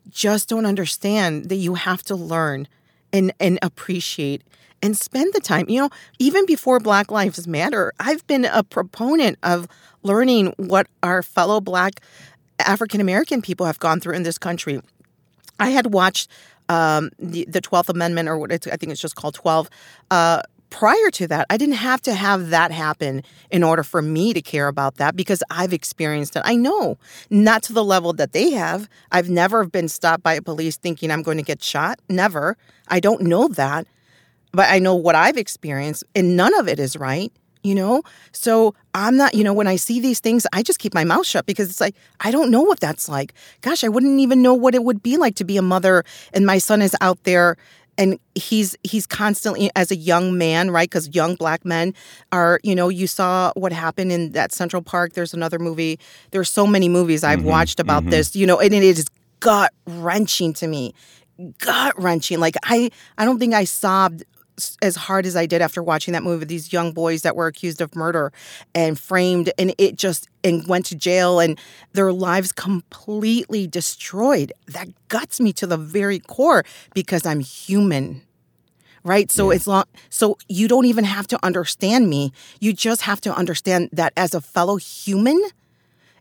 [0.08, 2.68] just don't understand that you have to learn
[3.12, 4.42] and and appreciate
[4.82, 5.66] and spend the time.
[5.68, 9.68] You know, even before Black Lives Matter, I've been a proponent of
[10.02, 12.00] learning what our fellow Black
[12.60, 14.80] African American people have gone through in this country.
[15.58, 16.30] I had watched
[16.68, 19.70] um, the Twelfth Amendment, or what I think it's just called Twelve.
[20.10, 24.32] Uh, prior to that, I didn't have to have that happen in order for me
[24.32, 26.42] to care about that because I've experienced it.
[26.44, 26.98] I know,
[27.30, 28.88] not to the level that they have.
[29.12, 32.00] I've never been stopped by a police thinking I'm going to get shot.
[32.08, 32.56] Never.
[32.88, 33.86] I don't know that.
[34.52, 37.32] But I know what I've experienced, and none of it is right
[37.66, 38.02] you know?
[38.32, 41.26] So I'm not, you know, when I see these things, I just keep my mouth
[41.26, 43.34] shut because it's like, I don't know what that's like.
[43.60, 46.46] Gosh, I wouldn't even know what it would be like to be a mother and
[46.46, 47.56] my son is out there
[47.98, 51.94] and he's he's constantly as a young man right because young black men
[52.32, 55.98] are you know you saw what happened in that central park there's another movie
[56.30, 58.10] there's so many movies i've mm-hmm, watched about mm-hmm.
[58.10, 59.06] this you know and it is
[59.40, 60.94] gut wrenching to me
[61.58, 64.24] gut wrenching like i i don't think i sobbed
[64.82, 67.80] as hard as I did after watching that movie, these young boys that were accused
[67.80, 68.32] of murder
[68.74, 71.58] and framed, and it just and went to jail, and
[71.92, 74.52] their lives completely destroyed.
[74.66, 76.64] That guts me to the very core
[76.94, 78.22] because I'm human,
[79.04, 79.30] right?
[79.30, 79.56] So yeah.
[79.56, 79.84] it's long.
[80.08, 82.32] So you don't even have to understand me.
[82.60, 85.40] You just have to understand that as a fellow human,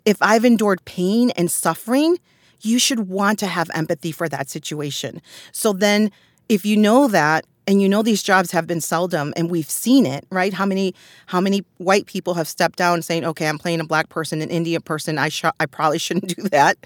[0.03, 2.17] if I've endured pain and suffering,
[2.61, 5.21] you should want to have empathy for that situation.
[5.51, 6.11] So then,
[6.47, 10.05] if you know that and you know these jobs have been seldom and we've seen
[10.05, 10.53] it right?
[10.53, 10.93] How many
[11.27, 14.49] how many white people have stepped down saying okay i'm playing a black person an
[14.49, 15.17] indian person.
[15.17, 16.77] I sh- i probably shouldn't do that.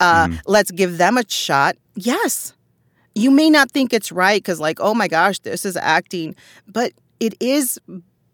[0.00, 0.40] Uh, mm.
[0.46, 1.76] let's give them a shot.
[1.94, 2.54] Yes.
[3.14, 6.34] You may not think it's right because like oh my gosh this is acting
[6.66, 7.78] but it is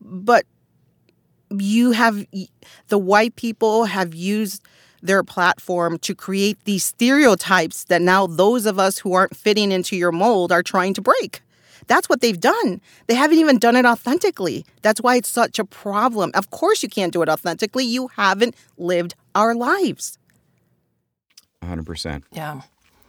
[0.00, 0.44] but
[1.50, 2.24] you have
[2.88, 4.62] the white people have used
[5.02, 9.96] their platform to create these stereotypes that now those of us who aren't fitting into
[9.96, 11.42] your mold are trying to break
[11.86, 12.80] that's what they've done.
[13.06, 14.64] They haven't even done it authentically.
[14.82, 16.30] That's why it's such a problem.
[16.34, 17.84] Of course, you can't do it authentically.
[17.84, 20.18] You haven't lived our lives.
[21.62, 22.22] 100%.
[22.32, 22.62] Yeah.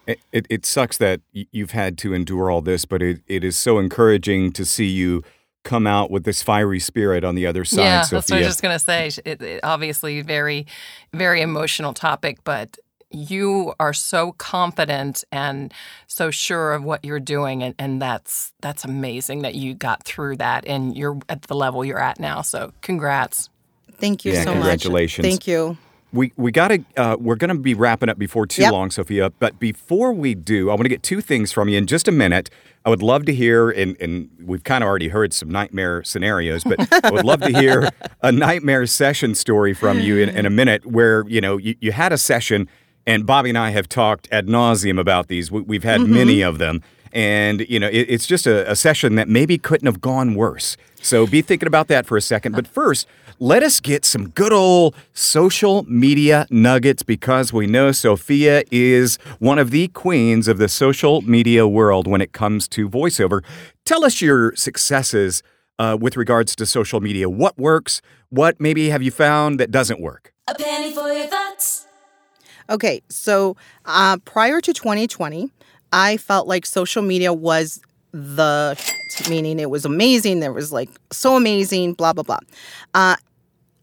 [0.08, 3.58] It, it, it sucks that you've had to endure all this, but it, it is
[3.58, 5.24] so encouraging to see you
[5.64, 7.82] come out with this fiery spirit on the other side.
[7.82, 8.18] Yeah, Sophia.
[8.18, 9.12] that's what I was just going to say.
[9.26, 10.66] It, it, obviously, very,
[11.14, 12.78] very emotional topic, but
[13.14, 15.74] you are so confident and
[16.08, 20.38] so sure of what you're doing and, and that's that's amazing that you got through
[20.38, 23.50] that and you're at the level you're at now so congrats
[24.00, 25.26] Thank you Yeah, so congratulations.
[25.26, 25.32] much.
[25.32, 25.78] Thank you.
[26.14, 28.72] We we got to uh, we're going to be wrapping up before too Yep.
[28.72, 29.30] long, Sophia.
[29.30, 32.12] But before we do, I want to get two things from you in just a
[32.12, 32.50] minute.
[32.84, 36.64] I would love to hear, and, and we've kind of already heard some nightmare scenarios,
[36.64, 37.92] but I would love to hear
[38.24, 41.92] a nightmare session story from you in, in a minute, where you know you, you
[41.94, 42.68] had a session,
[43.06, 45.52] and Bobby and I have talked ad nauseum about these.
[45.52, 46.82] We, we've had many of them,
[47.12, 50.78] and you know it, it's just a, a session that maybe couldn't have gone worse.
[51.02, 52.54] So be thinking about that for a second.
[52.56, 53.08] But first,
[53.40, 59.58] let us get some good old social media nuggets because we know Sophia is one
[59.58, 63.44] of the queens of the social media world when it comes to voiceover.
[63.84, 65.42] Tell us your successes
[65.80, 67.28] uh, with regards to social media.
[67.28, 68.04] What works?
[68.30, 70.32] What maybe have you found that doesn't work?
[70.48, 71.88] A penny for your thoughts.
[72.72, 75.52] Okay, so uh, prior to 2020,
[75.92, 77.82] I felt like social media was
[78.14, 80.40] the shit, meaning it was amazing.
[80.40, 82.40] There was like so amazing, blah blah blah.
[82.94, 83.18] Uh,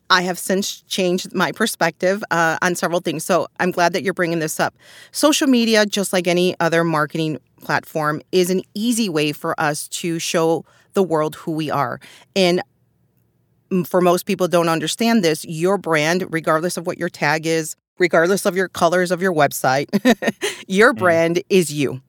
[0.08, 3.26] I have since changed my perspective uh, on several things.
[3.26, 4.74] So I'm glad that you're bringing this up.
[5.12, 10.18] Social media, just like any other marketing platform, is an easy way for us to
[10.18, 10.64] show
[10.94, 12.00] the world who we are.
[12.34, 12.62] And
[13.84, 18.46] for most people don't understand this, your brand, regardless of what your tag is, regardless
[18.46, 19.86] of your colors of your website,
[20.68, 22.00] your brand is you.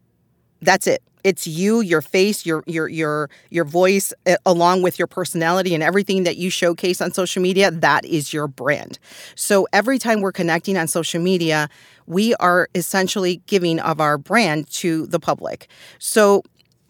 [0.61, 1.01] That's it.
[1.23, 5.83] It's you, your face, your your your your voice, uh, along with your personality and
[5.83, 7.71] everything that you showcase on social media.
[7.71, 8.99] That is your brand.
[9.35, 11.69] So every time we're connecting on social media,
[12.07, 15.67] we are essentially giving of our brand to the public.
[15.99, 16.43] So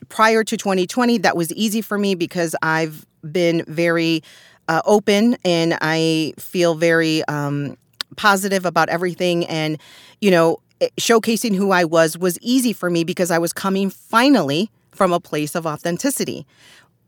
[0.09, 4.23] prior to 2020, that was easy for me because I've been very
[4.67, 7.77] uh, open and I feel very um,
[8.19, 9.45] positive about everything.
[9.45, 9.77] And,
[10.19, 13.89] you know, eh, showcasing who I was was easy for me because I was coming
[13.89, 16.45] finally from a place of authenticity.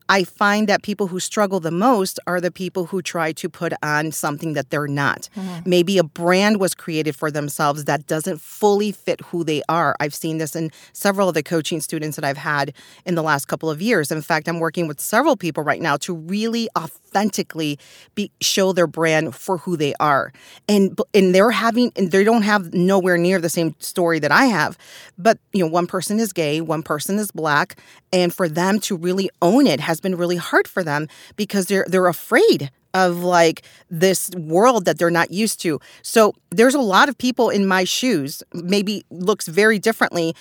[0.10, 3.74] I find that people who struggle the most are the people who try to put
[3.82, 5.30] on something that they're not.
[5.36, 5.70] Mm-hmm.
[5.70, 9.96] Maybe a brand was created for themselves that doesn't fully fit who they are.
[10.00, 12.74] I've seen this in several of the coaching students that I've had
[13.06, 14.12] in the last couple of years.
[14.12, 17.80] In fact, I'm working with several people right now to really authentically
[18.16, 20.34] be show their brand for who they are.
[20.68, 24.46] And and they're having and they don't have nowhere near the same story that I
[24.46, 24.78] have.
[25.18, 27.78] But, you know, one person is gay, one person is black,
[28.12, 31.86] and for them to really own it has been really hard for them because they're
[31.88, 35.80] they're afraid of like this world that they're not used to.
[36.02, 40.36] So there's a lot of people in my shoes, maybe looks very differently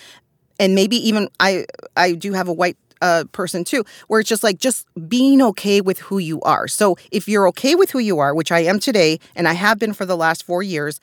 [0.60, 4.44] and maybe even I I do have a white uh, person too, where it's just
[4.44, 6.68] like just being okay with who you are.
[6.68, 9.78] So if you're okay with who you are, which I am today, and I have
[9.78, 11.00] been for the last four years,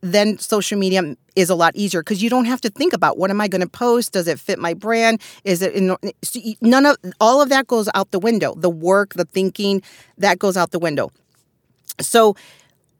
[0.00, 3.30] then social media is a lot easier because you don't have to think about what
[3.30, 4.12] am I going to post?
[4.12, 5.20] Does it fit my brand?
[5.44, 5.96] Is it in,
[6.60, 8.54] none of all of that goes out the window.
[8.54, 9.82] The work, the thinking,
[10.18, 11.10] that goes out the window.
[12.00, 12.36] So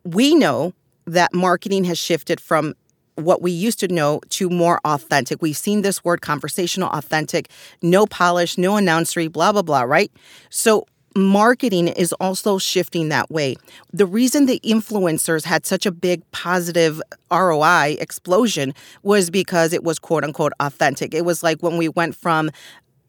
[0.05, 0.72] we know
[1.07, 2.74] that marketing has shifted from
[3.16, 5.40] what we used to know to more authentic.
[5.40, 7.49] We've seen this word conversational, authentic,
[7.80, 10.11] no polish, no announcery, blah, blah, blah, right?
[10.51, 10.86] So
[11.17, 13.57] marketing is also shifting that way.
[13.93, 17.01] The reason the influencers had such a big positive
[17.31, 21.14] ROI explosion was because it was quote unquote authentic.
[21.14, 22.51] It was like when we went from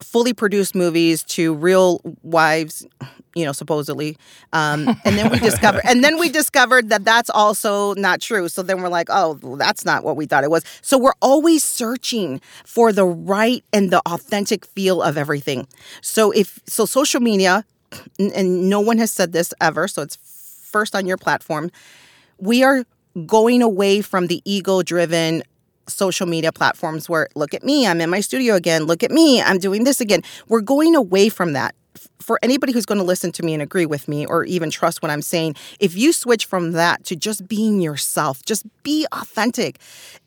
[0.00, 2.86] fully produced movies to real wives
[3.34, 4.16] you know supposedly
[4.52, 8.62] um, and then we discovered and then we discovered that that's also not true so
[8.62, 12.40] then we're like oh that's not what we thought it was so we're always searching
[12.64, 15.66] for the right and the authentic feel of everything
[16.00, 17.64] so if so social media
[18.18, 21.70] and- no one has said this ever so it's first on your platform.
[22.38, 22.84] We are
[23.26, 25.42] going away from the ego driven
[25.88, 29.40] social media platforms where look at me i'm in my studio again look at me
[29.42, 30.22] i'm doing this again.
[30.48, 31.74] We're going away from that
[32.20, 35.02] for anybody who's going to listen to me and agree with me or even trust
[35.02, 39.78] what i'm saying if you switch from that to just being yourself just be authentic.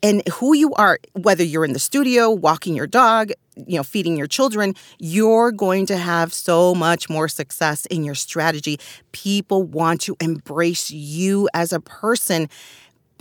[0.04, 3.32] And who you are whether you're in the studio walking your dog
[3.66, 8.14] you know feeding your children you're going to have so much more success in your
[8.14, 8.78] strategy.
[9.10, 12.48] People want to embrace you as a person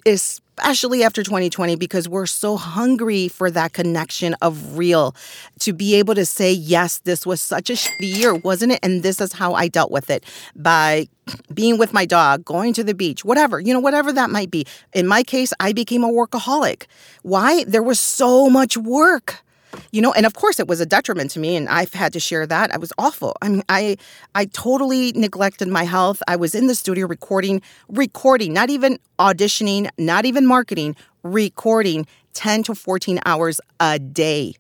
[0.06, 5.16] especially after 2020 because we're so hungry for that connection of real
[5.60, 8.80] to be able to say yes this was such a shitty year wasn't it?
[8.84, 10.24] And this is how i dealt with it
[10.56, 11.08] by
[11.54, 14.66] being with my dog going to the beach whatever you know whatever that might be.
[14.94, 16.86] In my case i became a workaholic.
[17.24, 17.64] Why?
[17.66, 19.44] There was so much work
[19.92, 22.20] you know and of course it was a detriment to me and i've had to
[22.20, 22.74] share that.
[22.74, 23.36] I was awful.
[23.42, 23.98] I mean i
[24.36, 26.22] i totally neglected my health.
[26.28, 32.64] I was in the studio recording recording not even auditioning not even marketing recording 10
[32.64, 34.56] to 14 hours a day.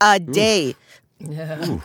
[0.00, 0.74] A day.
[1.20, 1.78] Yeah.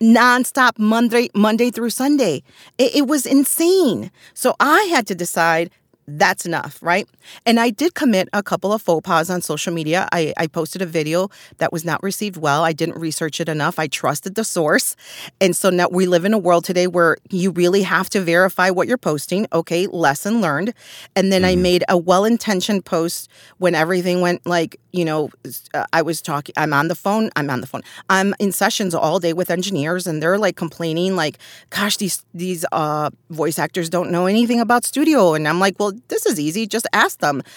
[0.00, 2.42] nonstop Monday Monday through Sunday.
[2.78, 4.10] It, it was insane.
[4.34, 5.70] So I had to decide
[6.06, 7.08] that's enough, right?
[7.46, 10.08] And I did commit a couple of faux pas on social media.
[10.12, 11.28] I, I posted a video
[11.58, 12.64] that was not received well.
[12.64, 13.78] I didn't research it enough.
[13.78, 14.96] I trusted the source.
[15.40, 18.70] And so now we live in a world today where you really have to verify
[18.70, 19.46] what you're posting.
[19.52, 20.74] Okay, lesson learned.
[21.14, 25.30] And then I made a well intentioned post when everything went like, you know,
[25.72, 27.82] uh, I was talking, I'm on the phone, I'm on the phone.
[28.10, 31.38] I'm in sessions all day with engineers and they're like complaining, like,
[31.70, 35.34] gosh, these, these uh, voice actors don't know anything about studio.
[35.34, 36.66] And I'm like, well, this is easy.
[36.66, 37.42] Just ask them.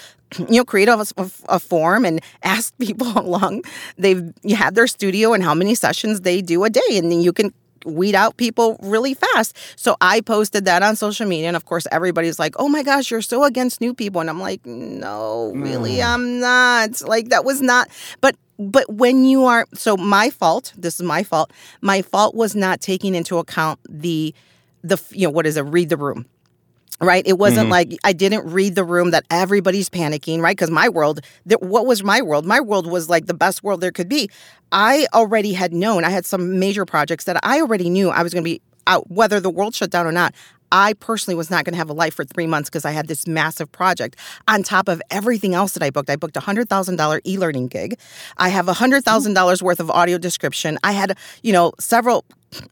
[0.50, 3.64] You know, create a, a, a form and ask people how long
[3.98, 7.32] they've had their studio and how many sessions they do a day, and then you
[7.32, 7.54] can
[7.86, 9.56] weed out people really fast.
[9.76, 13.12] So I posted that on social media, and of course, everybody's like, "Oh my gosh,
[13.12, 16.14] you're so against new people," and I'm like, "No, really, mm.
[16.14, 17.02] I'm not.
[17.08, 20.74] Like that was not." But but when you are so my fault.
[20.78, 21.52] This is my fault.
[21.82, 24.34] My fault was not taking into account the
[24.84, 25.62] the you know what is it?
[25.62, 26.26] Read the room
[27.02, 27.72] right it wasn't mm-hmm.
[27.72, 31.86] like i didn't read the room that everybody's panicking right because my world th- what
[31.86, 34.30] was my world my world was like the best world there could be
[34.72, 38.34] i already had known i had some major projects that i already knew i was
[38.34, 40.34] going to be out whether the world shut down or not
[40.72, 43.08] I personally was not going to have a life for three months because I had
[43.08, 44.18] this massive project
[44.48, 46.10] on top of everything else that I booked.
[46.10, 47.98] I booked a hundred thousand dollar e learning gig.
[48.38, 50.78] I have a hundred thousand dollars worth of audio description.
[50.84, 52.26] I had, you know, several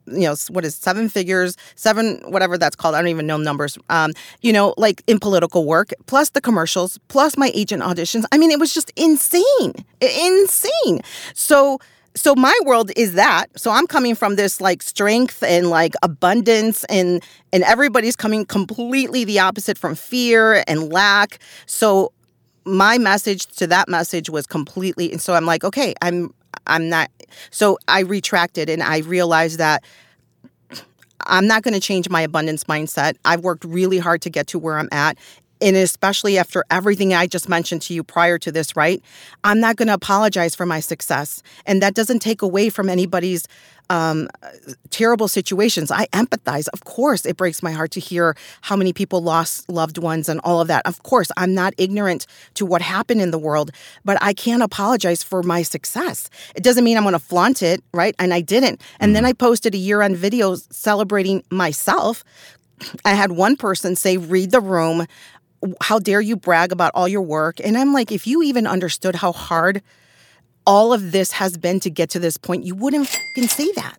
[0.08, 3.78] you know what is seven figures seven whatever that's called i don't even know numbers
[3.90, 4.12] um
[4.42, 8.24] you know like in political work plus the commercials plus my agent auditions.
[8.32, 11.02] I mean it was just insane insane.
[11.34, 11.80] So
[12.16, 13.48] so my world is that.
[13.56, 19.24] So i'm coming from this like strength and like abundance and and everybody's coming completely
[19.24, 21.40] the opposite from fear and lack.
[21.66, 22.12] So
[22.66, 26.34] my message to that message was completely and so i'm like okay i'm
[26.68, 27.10] i'm not
[27.52, 29.84] so i retracted and i realized that
[31.26, 33.16] i'm not going to change my abundance mindset.
[33.24, 35.18] I've worked really hard to get to where i'm at
[35.64, 39.02] and especially after everything I just mentioned to you prior to this, right?
[39.44, 41.42] I'm not going to apologize for my success.
[41.66, 43.48] And that doesn't take away from anybody's
[43.90, 44.28] um,
[44.90, 45.92] terrible situations.
[45.92, 46.68] I empathize.
[46.74, 50.40] Of course, it breaks my heart to hear how many people lost loved ones and
[50.44, 50.86] all of that.
[50.86, 53.72] Of course, I'm not ignorant to what happened in the world,
[54.04, 56.30] but I can't apologize for my success.
[56.56, 58.16] It doesn't mean I'm going to flaunt it, right?
[58.20, 58.82] And I didn't.
[59.00, 62.24] And then I posted a year end video celebrating myself.
[63.06, 65.06] I had one person say, read the room.
[65.82, 67.60] How dare you brag about all your work?
[67.64, 69.82] And I'm like, if you even understood how hard
[70.66, 73.98] all of this has been to get to this point, you wouldn't fucking say that.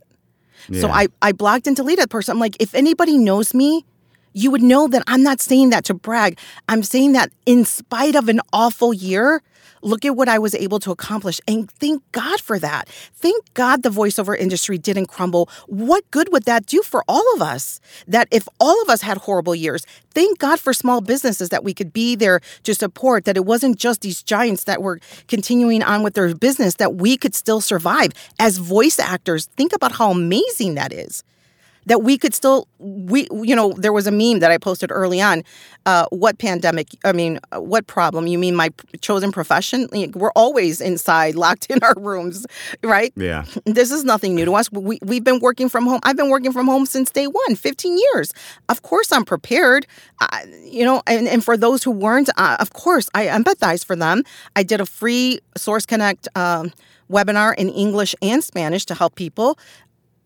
[0.80, 2.32] So I, I blocked and deleted that person.
[2.32, 3.84] I'm like, if anybody knows me,
[4.32, 6.38] you would know that I'm not saying that to brag.
[6.68, 9.42] I'm saying that in spite of an awful year,
[9.84, 11.40] look at what I was able to accomplish.
[11.46, 12.88] And thank God for that.
[12.88, 15.48] Thank God the voiceover industry didn't crumble.
[15.66, 17.80] What good would that do for all of us?
[18.08, 21.74] That if all of us had horrible years, thank God for small businesses that we
[21.74, 26.02] could be there to support, that it wasn't just these giants that were continuing on
[26.02, 28.12] with their business, that we could still survive.
[28.38, 31.22] As voice actors, think about how amazing that is
[31.86, 35.20] that we could still we you know there was a meme that i posted early
[35.20, 35.42] on
[35.86, 37.38] uh, what pandemic i mean
[37.74, 38.26] what problem?
[38.26, 38.70] You mean my
[39.00, 39.88] chosen profession?
[40.14, 42.46] We're always inside locked in our rooms
[42.82, 43.12] right?
[43.16, 43.44] Yeah.
[43.64, 44.70] this is nothing new to us.
[44.70, 46.00] We, we've been working from home.
[46.02, 48.32] I've been working from home since day one 15 years.
[48.68, 49.86] Of course i'm prepared.
[50.20, 53.96] I, you know and, and for those who weren't uh, of course i empathize for
[53.96, 54.22] them.
[54.56, 56.72] I did a free source connect um,
[57.10, 59.58] webinar in english and spanish to help people.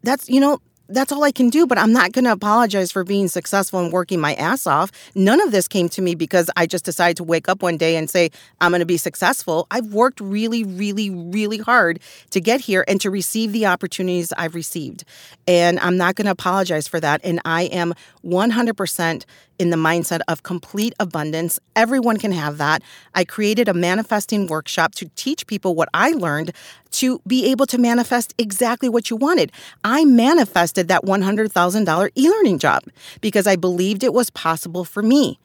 [0.02, 3.04] That's you know that's all I can do, but I'm not going to apologize for
[3.04, 4.90] being successful and working my ass off.
[5.14, 7.96] None of this came to me because I just decided to wake up one day
[7.96, 8.30] and say,
[8.60, 9.66] I'm going to be successful.
[9.70, 14.54] I've worked really, really, really hard to get here and to receive the opportunities I've
[14.54, 15.04] received.
[15.46, 17.20] And I'm not going to apologize for that.
[17.22, 19.24] And I am 100%
[19.58, 21.58] in the mindset of complete abundance.
[21.76, 22.82] Everyone can have that.
[23.14, 26.52] I created a manifesting workshop to teach people what I learned
[26.92, 29.52] to be able to manifest exactly what you wanted.
[29.84, 32.84] I manifested that $100,000 e learning job
[33.20, 35.38] because I believed it was possible for me.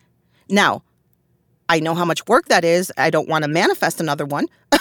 [0.49, 0.84] Now,
[1.70, 2.91] I know how much work that is.
[2.97, 4.47] I don't want to manifest another one.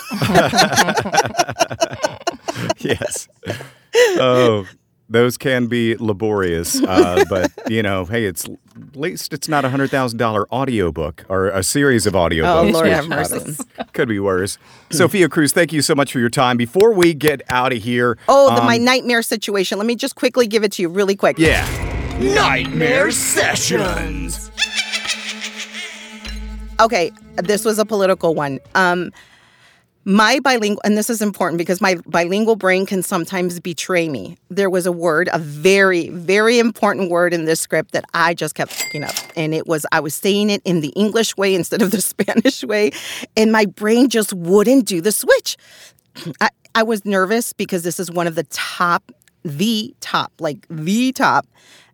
[2.78, 3.28] yes.
[3.95, 4.66] Oh,
[5.13, 9.69] those can be laborious, uh, but you know, hey, it's at least it's not a
[9.71, 12.69] hundred thousand dollar audiobook or a series of audiobooks.
[12.69, 13.63] Oh, Lord have mercy.
[13.93, 14.59] Could be worse.
[14.91, 16.57] Sophia Cruz, thank you so much for your time.
[16.57, 19.79] Before we get out of here, Oh, the, my um, nightmare situation.
[19.79, 21.39] Let me just quickly give it to you really quick.
[21.39, 21.67] yeah,
[22.21, 24.51] Nightmare Sessions.
[26.81, 28.59] okay, this was a political one.
[28.75, 29.13] Um,
[30.05, 34.36] my bilingual and this is important because my bilingual brain can sometimes betray me.
[34.48, 38.55] There was a word a very very important word in this script that i just
[38.55, 41.82] kept picking up and it was i was saying it in the english way instead
[41.82, 42.90] of the spanish way
[43.36, 45.57] and my brain just wouldn't do the switch.
[46.40, 49.12] I, I was nervous because this is one of the top
[49.44, 51.46] the top like the top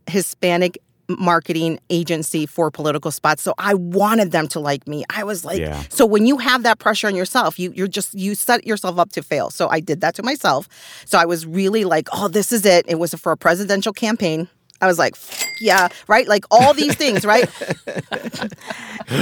[0.06, 0.78] hispanic
[1.08, 3.42] marketing agency for political spots.
[3.42, 5.04] So I wanted them to like me.
[5.14, 5.82] I was like, Yeah.
[5.88, 9.12] so when you have that pressure on yourself, you you're just you set yourself up
[9.12, 9.50] to fail.
[9.50, 10.68] So I did that to myself.
[11.06, 12.84] So I was really like, oh, this is it.
[12.88, 14.48] It was for a presidential campaign.
[14.80, 15.16] I was like,
[15.60, 16.28] yeah, right?
[16.28, 17.48] Like all these things, right?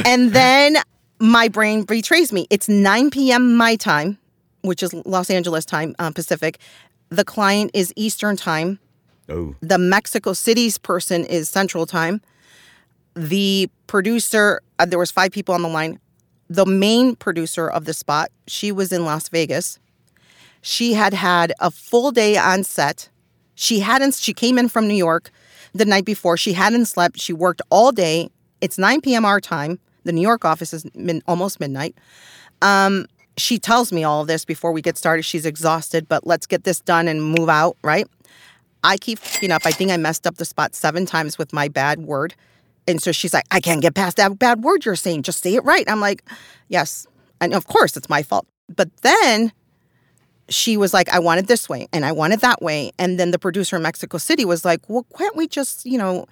[0.05, 0.77] and then
[1.19, 2.47] my brain betrays me.
[2.51, 3.57] It's 9 p.m.
[3.57, 4.19] my time,
[4.63, 6.59] which is Los Angeles time, uh, Pacific.
[7.09, 8.79] The client is Eastern time
[9.29, 12.21] Oh, the Mexico City's person is Central Time.
[13.15, 15.99] The producer, uh, there was five people on the line.
[16.49, 19.79] The main producer of the spot, she was in Las Vegas.
[20.63, 23.09] She had had a full day on set.
[23.55, 24.15] She hadn't.
[24.15, 25.31] She came in from New York
[25.73, 26.37] the night before.
[26.37, 27.21] She hadn't slept.
[27.21, 28.31] She worked all day.
[28.61, 29.25] It's 9 p.m.
[29.25, 29.79] our time.
[30.05, 31.97] The New York office is min, almost midnight.
[32.63, 33.07] Um,
[33.37, 35.25] she tells me all this before we get started.
[35.25, 38.07] She's exhausted, but let's get this done and move out, right?
[38.87, 39.63] I keep fucking up.
[39.65, 42.35] I think I messed up the spot seven times with my bad word.
[42.87, 45.25] And so she's like, I can't get past that bad word you're saying.
[45.25, 45.85] Just say it right.
[45.91, 46.23] I'm like,
[46.69, 47.07] yes.
[47.41, 48.47] And of course, it's my fault.
[48.75, 49.53] But then
[50.49, 52.93] she was like, I want it this way and I want it that way.
[52.97, 56.27] And then the producer in Mexico City was like, well, can't we just, you know,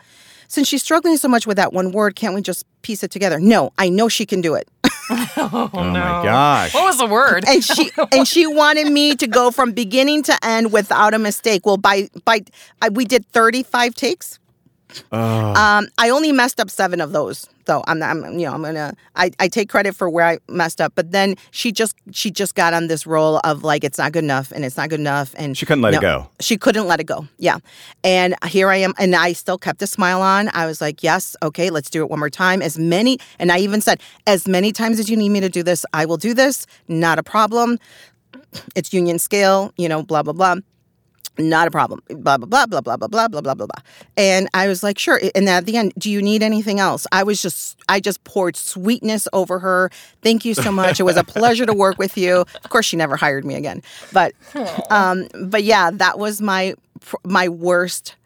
[0.55, 3.38] since she's struggling so much with that one word, can't we just piece it together?
[3.40, 4.68] No, I know she can do it.
[5.36, 5.92] Oh, oh no.
[5.92, 6.72] my gosh.
[6.72, 7.44] What was the word?
[7.46, 11.66] and she and she wanted me to go from beginning to end without a mistake.
[11.66, 12.44] Well, by by
[12.80, 14.38] I, we did 35 takes.
[15.12, 17.82] Oh, Um, I only messed up seven of those, though.
[17.86, 18.95] I'm, not, I'm, you know, I'm gonna.
[19.16, 22.55] I, I take credit for where I messed up, but then she just, she just
[22.55, 25.34] got on this role of like it's not good enough, and it's not good enough,
[25.36, 26.28] and She couldn't let it go.
[26.40, 27.26] She couldn't let it go.
[27.38, 27.59] Yeah,
[28.03, 30.51] and here I am, and I still kept a smile on.
[30.55, 32.62] I was like, yes, okay, let's do it one more time.
[32.62, 35.62] As many, and I even said, as many times as you need me to do
[35.62, 36.66] this, I will do this.
[36.88, 37.78] Not a problem.
[38.74, 40.57] It's union scale, you know, blah blah blah
[41.39, 42.01] not a problem.
[42.09, 43.82] Blah blah blah blah blah blah blah blah blah blah blah.
[44.16, 45.20] And I was like, sure.
[45.35, 47.07] And at the end, do you need anything else?
[47.12, 49.91] I was just, I just poured sweetness over her.
[50.22, 51.01] Thank you so much.
[51.01, 52.45] It was a pleasure to work with you.
[52.62, 53.82] Of course, she never hired me again.
[54.12, 54.35] But,
[54.91, 56.74] um, but yeah, that was my
[57.24, 58.16] my worst,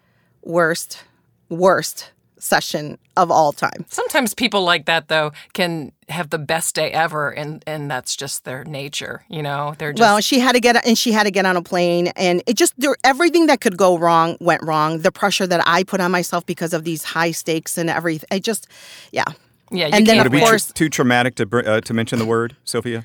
[0.42, 1.02] worst,
[1.48, 3.84] worst session of all time.
[3.88, 8.44] Sometimes people like that though can have the best day ever, and and that's just
[8.44, 9.24] their nature.
[9.28, 11.56] You know, they're just Well, she had to get and she had to get on
[11.56, 15.00] a plane, and it just there, everything that could go wrong went wrong.
[15.00, 18.38] The pressure that I put on myself because of these high stakes and everything, I
[18.38, 18.66] just,
[19.12, 19.24] yeah.
[19.70, 19.86] yeah.
[19.88, 20.44] You and then, can't Would it of be win.
[20.44, 23.04] too, course- too traumatic to br- uh, to mention the word, Sophia?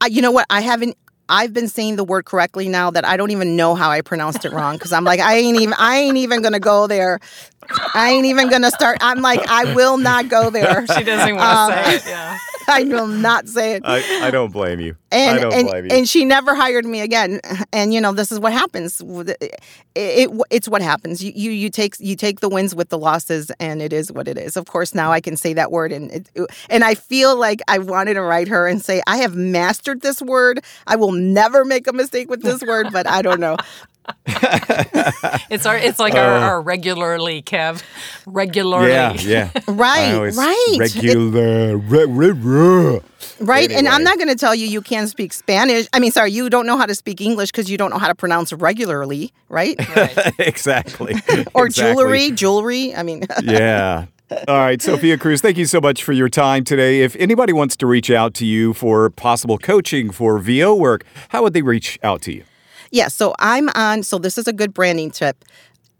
[0.00, 0.46] I, you know what?
[0.50, 0.96] I haven't.
[1.28, 4.44] I've been saying the word correctly now that I don't even know how I pronounced
[4.44, 7.18] it wrong because I'm like I ain't even I ain't even gonna go there.
[7.94, 8.98] I ain't even gonna start.
[9.00, 10.86] I'm like I will not go there.
[10.86, 12.02] She doesn't want Um, to say it.
[12.06, 12.38] Yeah.
[12.68, 13.82] I will not say it.
[13.84, 14.96] I, I don't blame you.
[15.12, 15.96] and I don't and, blame you.
[15.96, 17.40] and she never hired me again.
[17.72, 19.00] And you know this is what happens.
[19.00, 19.60] It,
[19.94, 21.22] it, it's what happens.
[21.22, 24.28] You, you you take you take the wins with the losses, and it is what
[24.28, 24.56] it is.
[24.56, 26.30] Of course, now I can say that word, and it,
[26.70, 30.20] and I feel like I wanted to write her and say I have mastered this
[30.22, 30.64] word.
[30.86, 33.56] I will never make a mistake with this word, but I don't know.
[35.50, 37.82] It's our it's like our, uh, our regularly Kev,
[38.26, 38.88] regularly.
[38.90, 39.50] yeah, yeah.
[39.68, 40.76] Right, right.
[40.78, 41.76] Regular.
[41.76, 43.00] re- re- re-
[43.40, 43.70] Right.
[43.70, 45.86] And I'm not going to tell you you can't speak Spanish.
[45.92, 48.06] I mean, sorry, you don't know how to speak English because you don't know how
[48.08, 49.76] to pronounce regularly, right?
[49.96, 50.16] Right.
[50.38, 51.14] exactly.
[51.54, 51.94] Or Exactly.
[51.94, 52.94] jewelry, jewelry.
[52.94, 54.06] I mean, yeah.
[54.48, 57.02] All right, Sophia Cruz, thank you so much for your time today.
[57.02, 61.42] If anybody wants to reach out to you for possible coaching for VO work, how
[61.42, 62.44] would they reach out to you?
[62.94, 63.08] Yeah.
[63.08, 65.44] So I'm on, so this is a good branding tip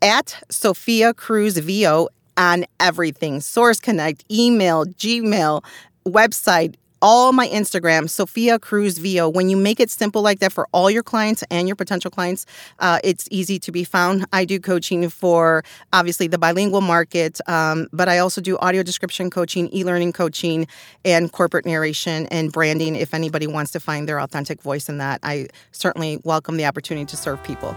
[0.01, 5.65] at Sophia Cruz VO on everything Source Connect, email, Gmail,
[6.07, 6.77] website.
[7.07, 9.29] All my Instagram, Sophia Cruz VO.
[9.29, 12.47] When you make it simple like that for all your clients and your potential clients,
[12.79, 14.25] uh, it's easy to be found.
[14.33, 19.29] I do coaching for obviously the bilingual market, um, but I also do audio description
[19.29, 20.67] coaching, e learning coaching,
[21.05, 22.97] and corporate narration and branding.
[22.97, 27.05] If anybody wants to find their authentic voice in that, I certainly welcome the opportunity
[27.05, 27.77] to serve people.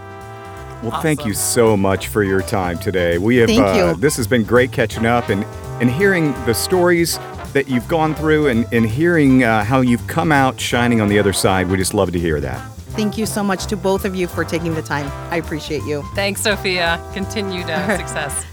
[0.82, 3.18] Well, thank you so much for your time today.
[3.18, 4.00] We have Thank uh, you.
[4.00, 5.44] this has been great catching up and
[5.82, 7.18] and hearing the stories
[7.52, 11.18] that you've gone through and and hearing uh, how you've come out shining on the
[11.18, 11.68] other side.
[11.68, 12.58] We just love to hear that.
[12.98, 15.06] Thank you so much to both of you for taking the time.
[15.32, 16.02] I appreciate you.
[16.14, 17.00] Thanks, Sophia.
[17.14, 18.44] Continued uh, success.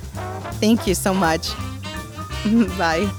[0.60, 1.54] Thank you so much.
[2.78, 3.12] Bye.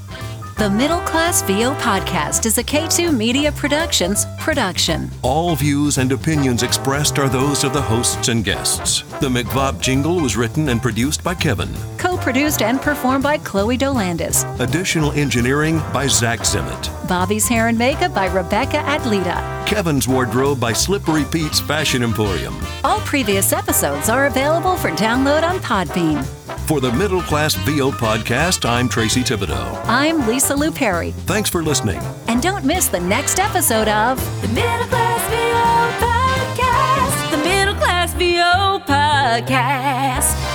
[0.57, 5.11] The Middle Class VO podcast is a K2 Media Productions production.
[5.21, 9.03] All views and opinions expressed are those of the hosts and guests.
[9.19, 11.69] The McVob jingle was written and produced by Kevin.
[11.99, 14.45] Co produced and performed by Chloe Dolandis.
[14.59, 16.89] Additional engineering by Zach Zimmett.
[17.07, 19.65] Bobby's hair and makeup by Rebecca Adlita.
[19.65, 22.55] Kevin's wardrobe by Slippery Pete's Fashion Emporium.
[22.83, 26.25] All previous episodes are available for download on Podbean.
[26.67, 29.81] For the Middle Class VO podcast, I'm Tracy Thibodeau.
[29.85, 31.11] I'm Lisa Lou Perry.
[31.25, 31.99] Thanks for listening.
[32.27, 37.31] And don't miss the next episode of The Middle Class VO Podcast.
[37.31, 40.46] The Middle Class VO Podcast.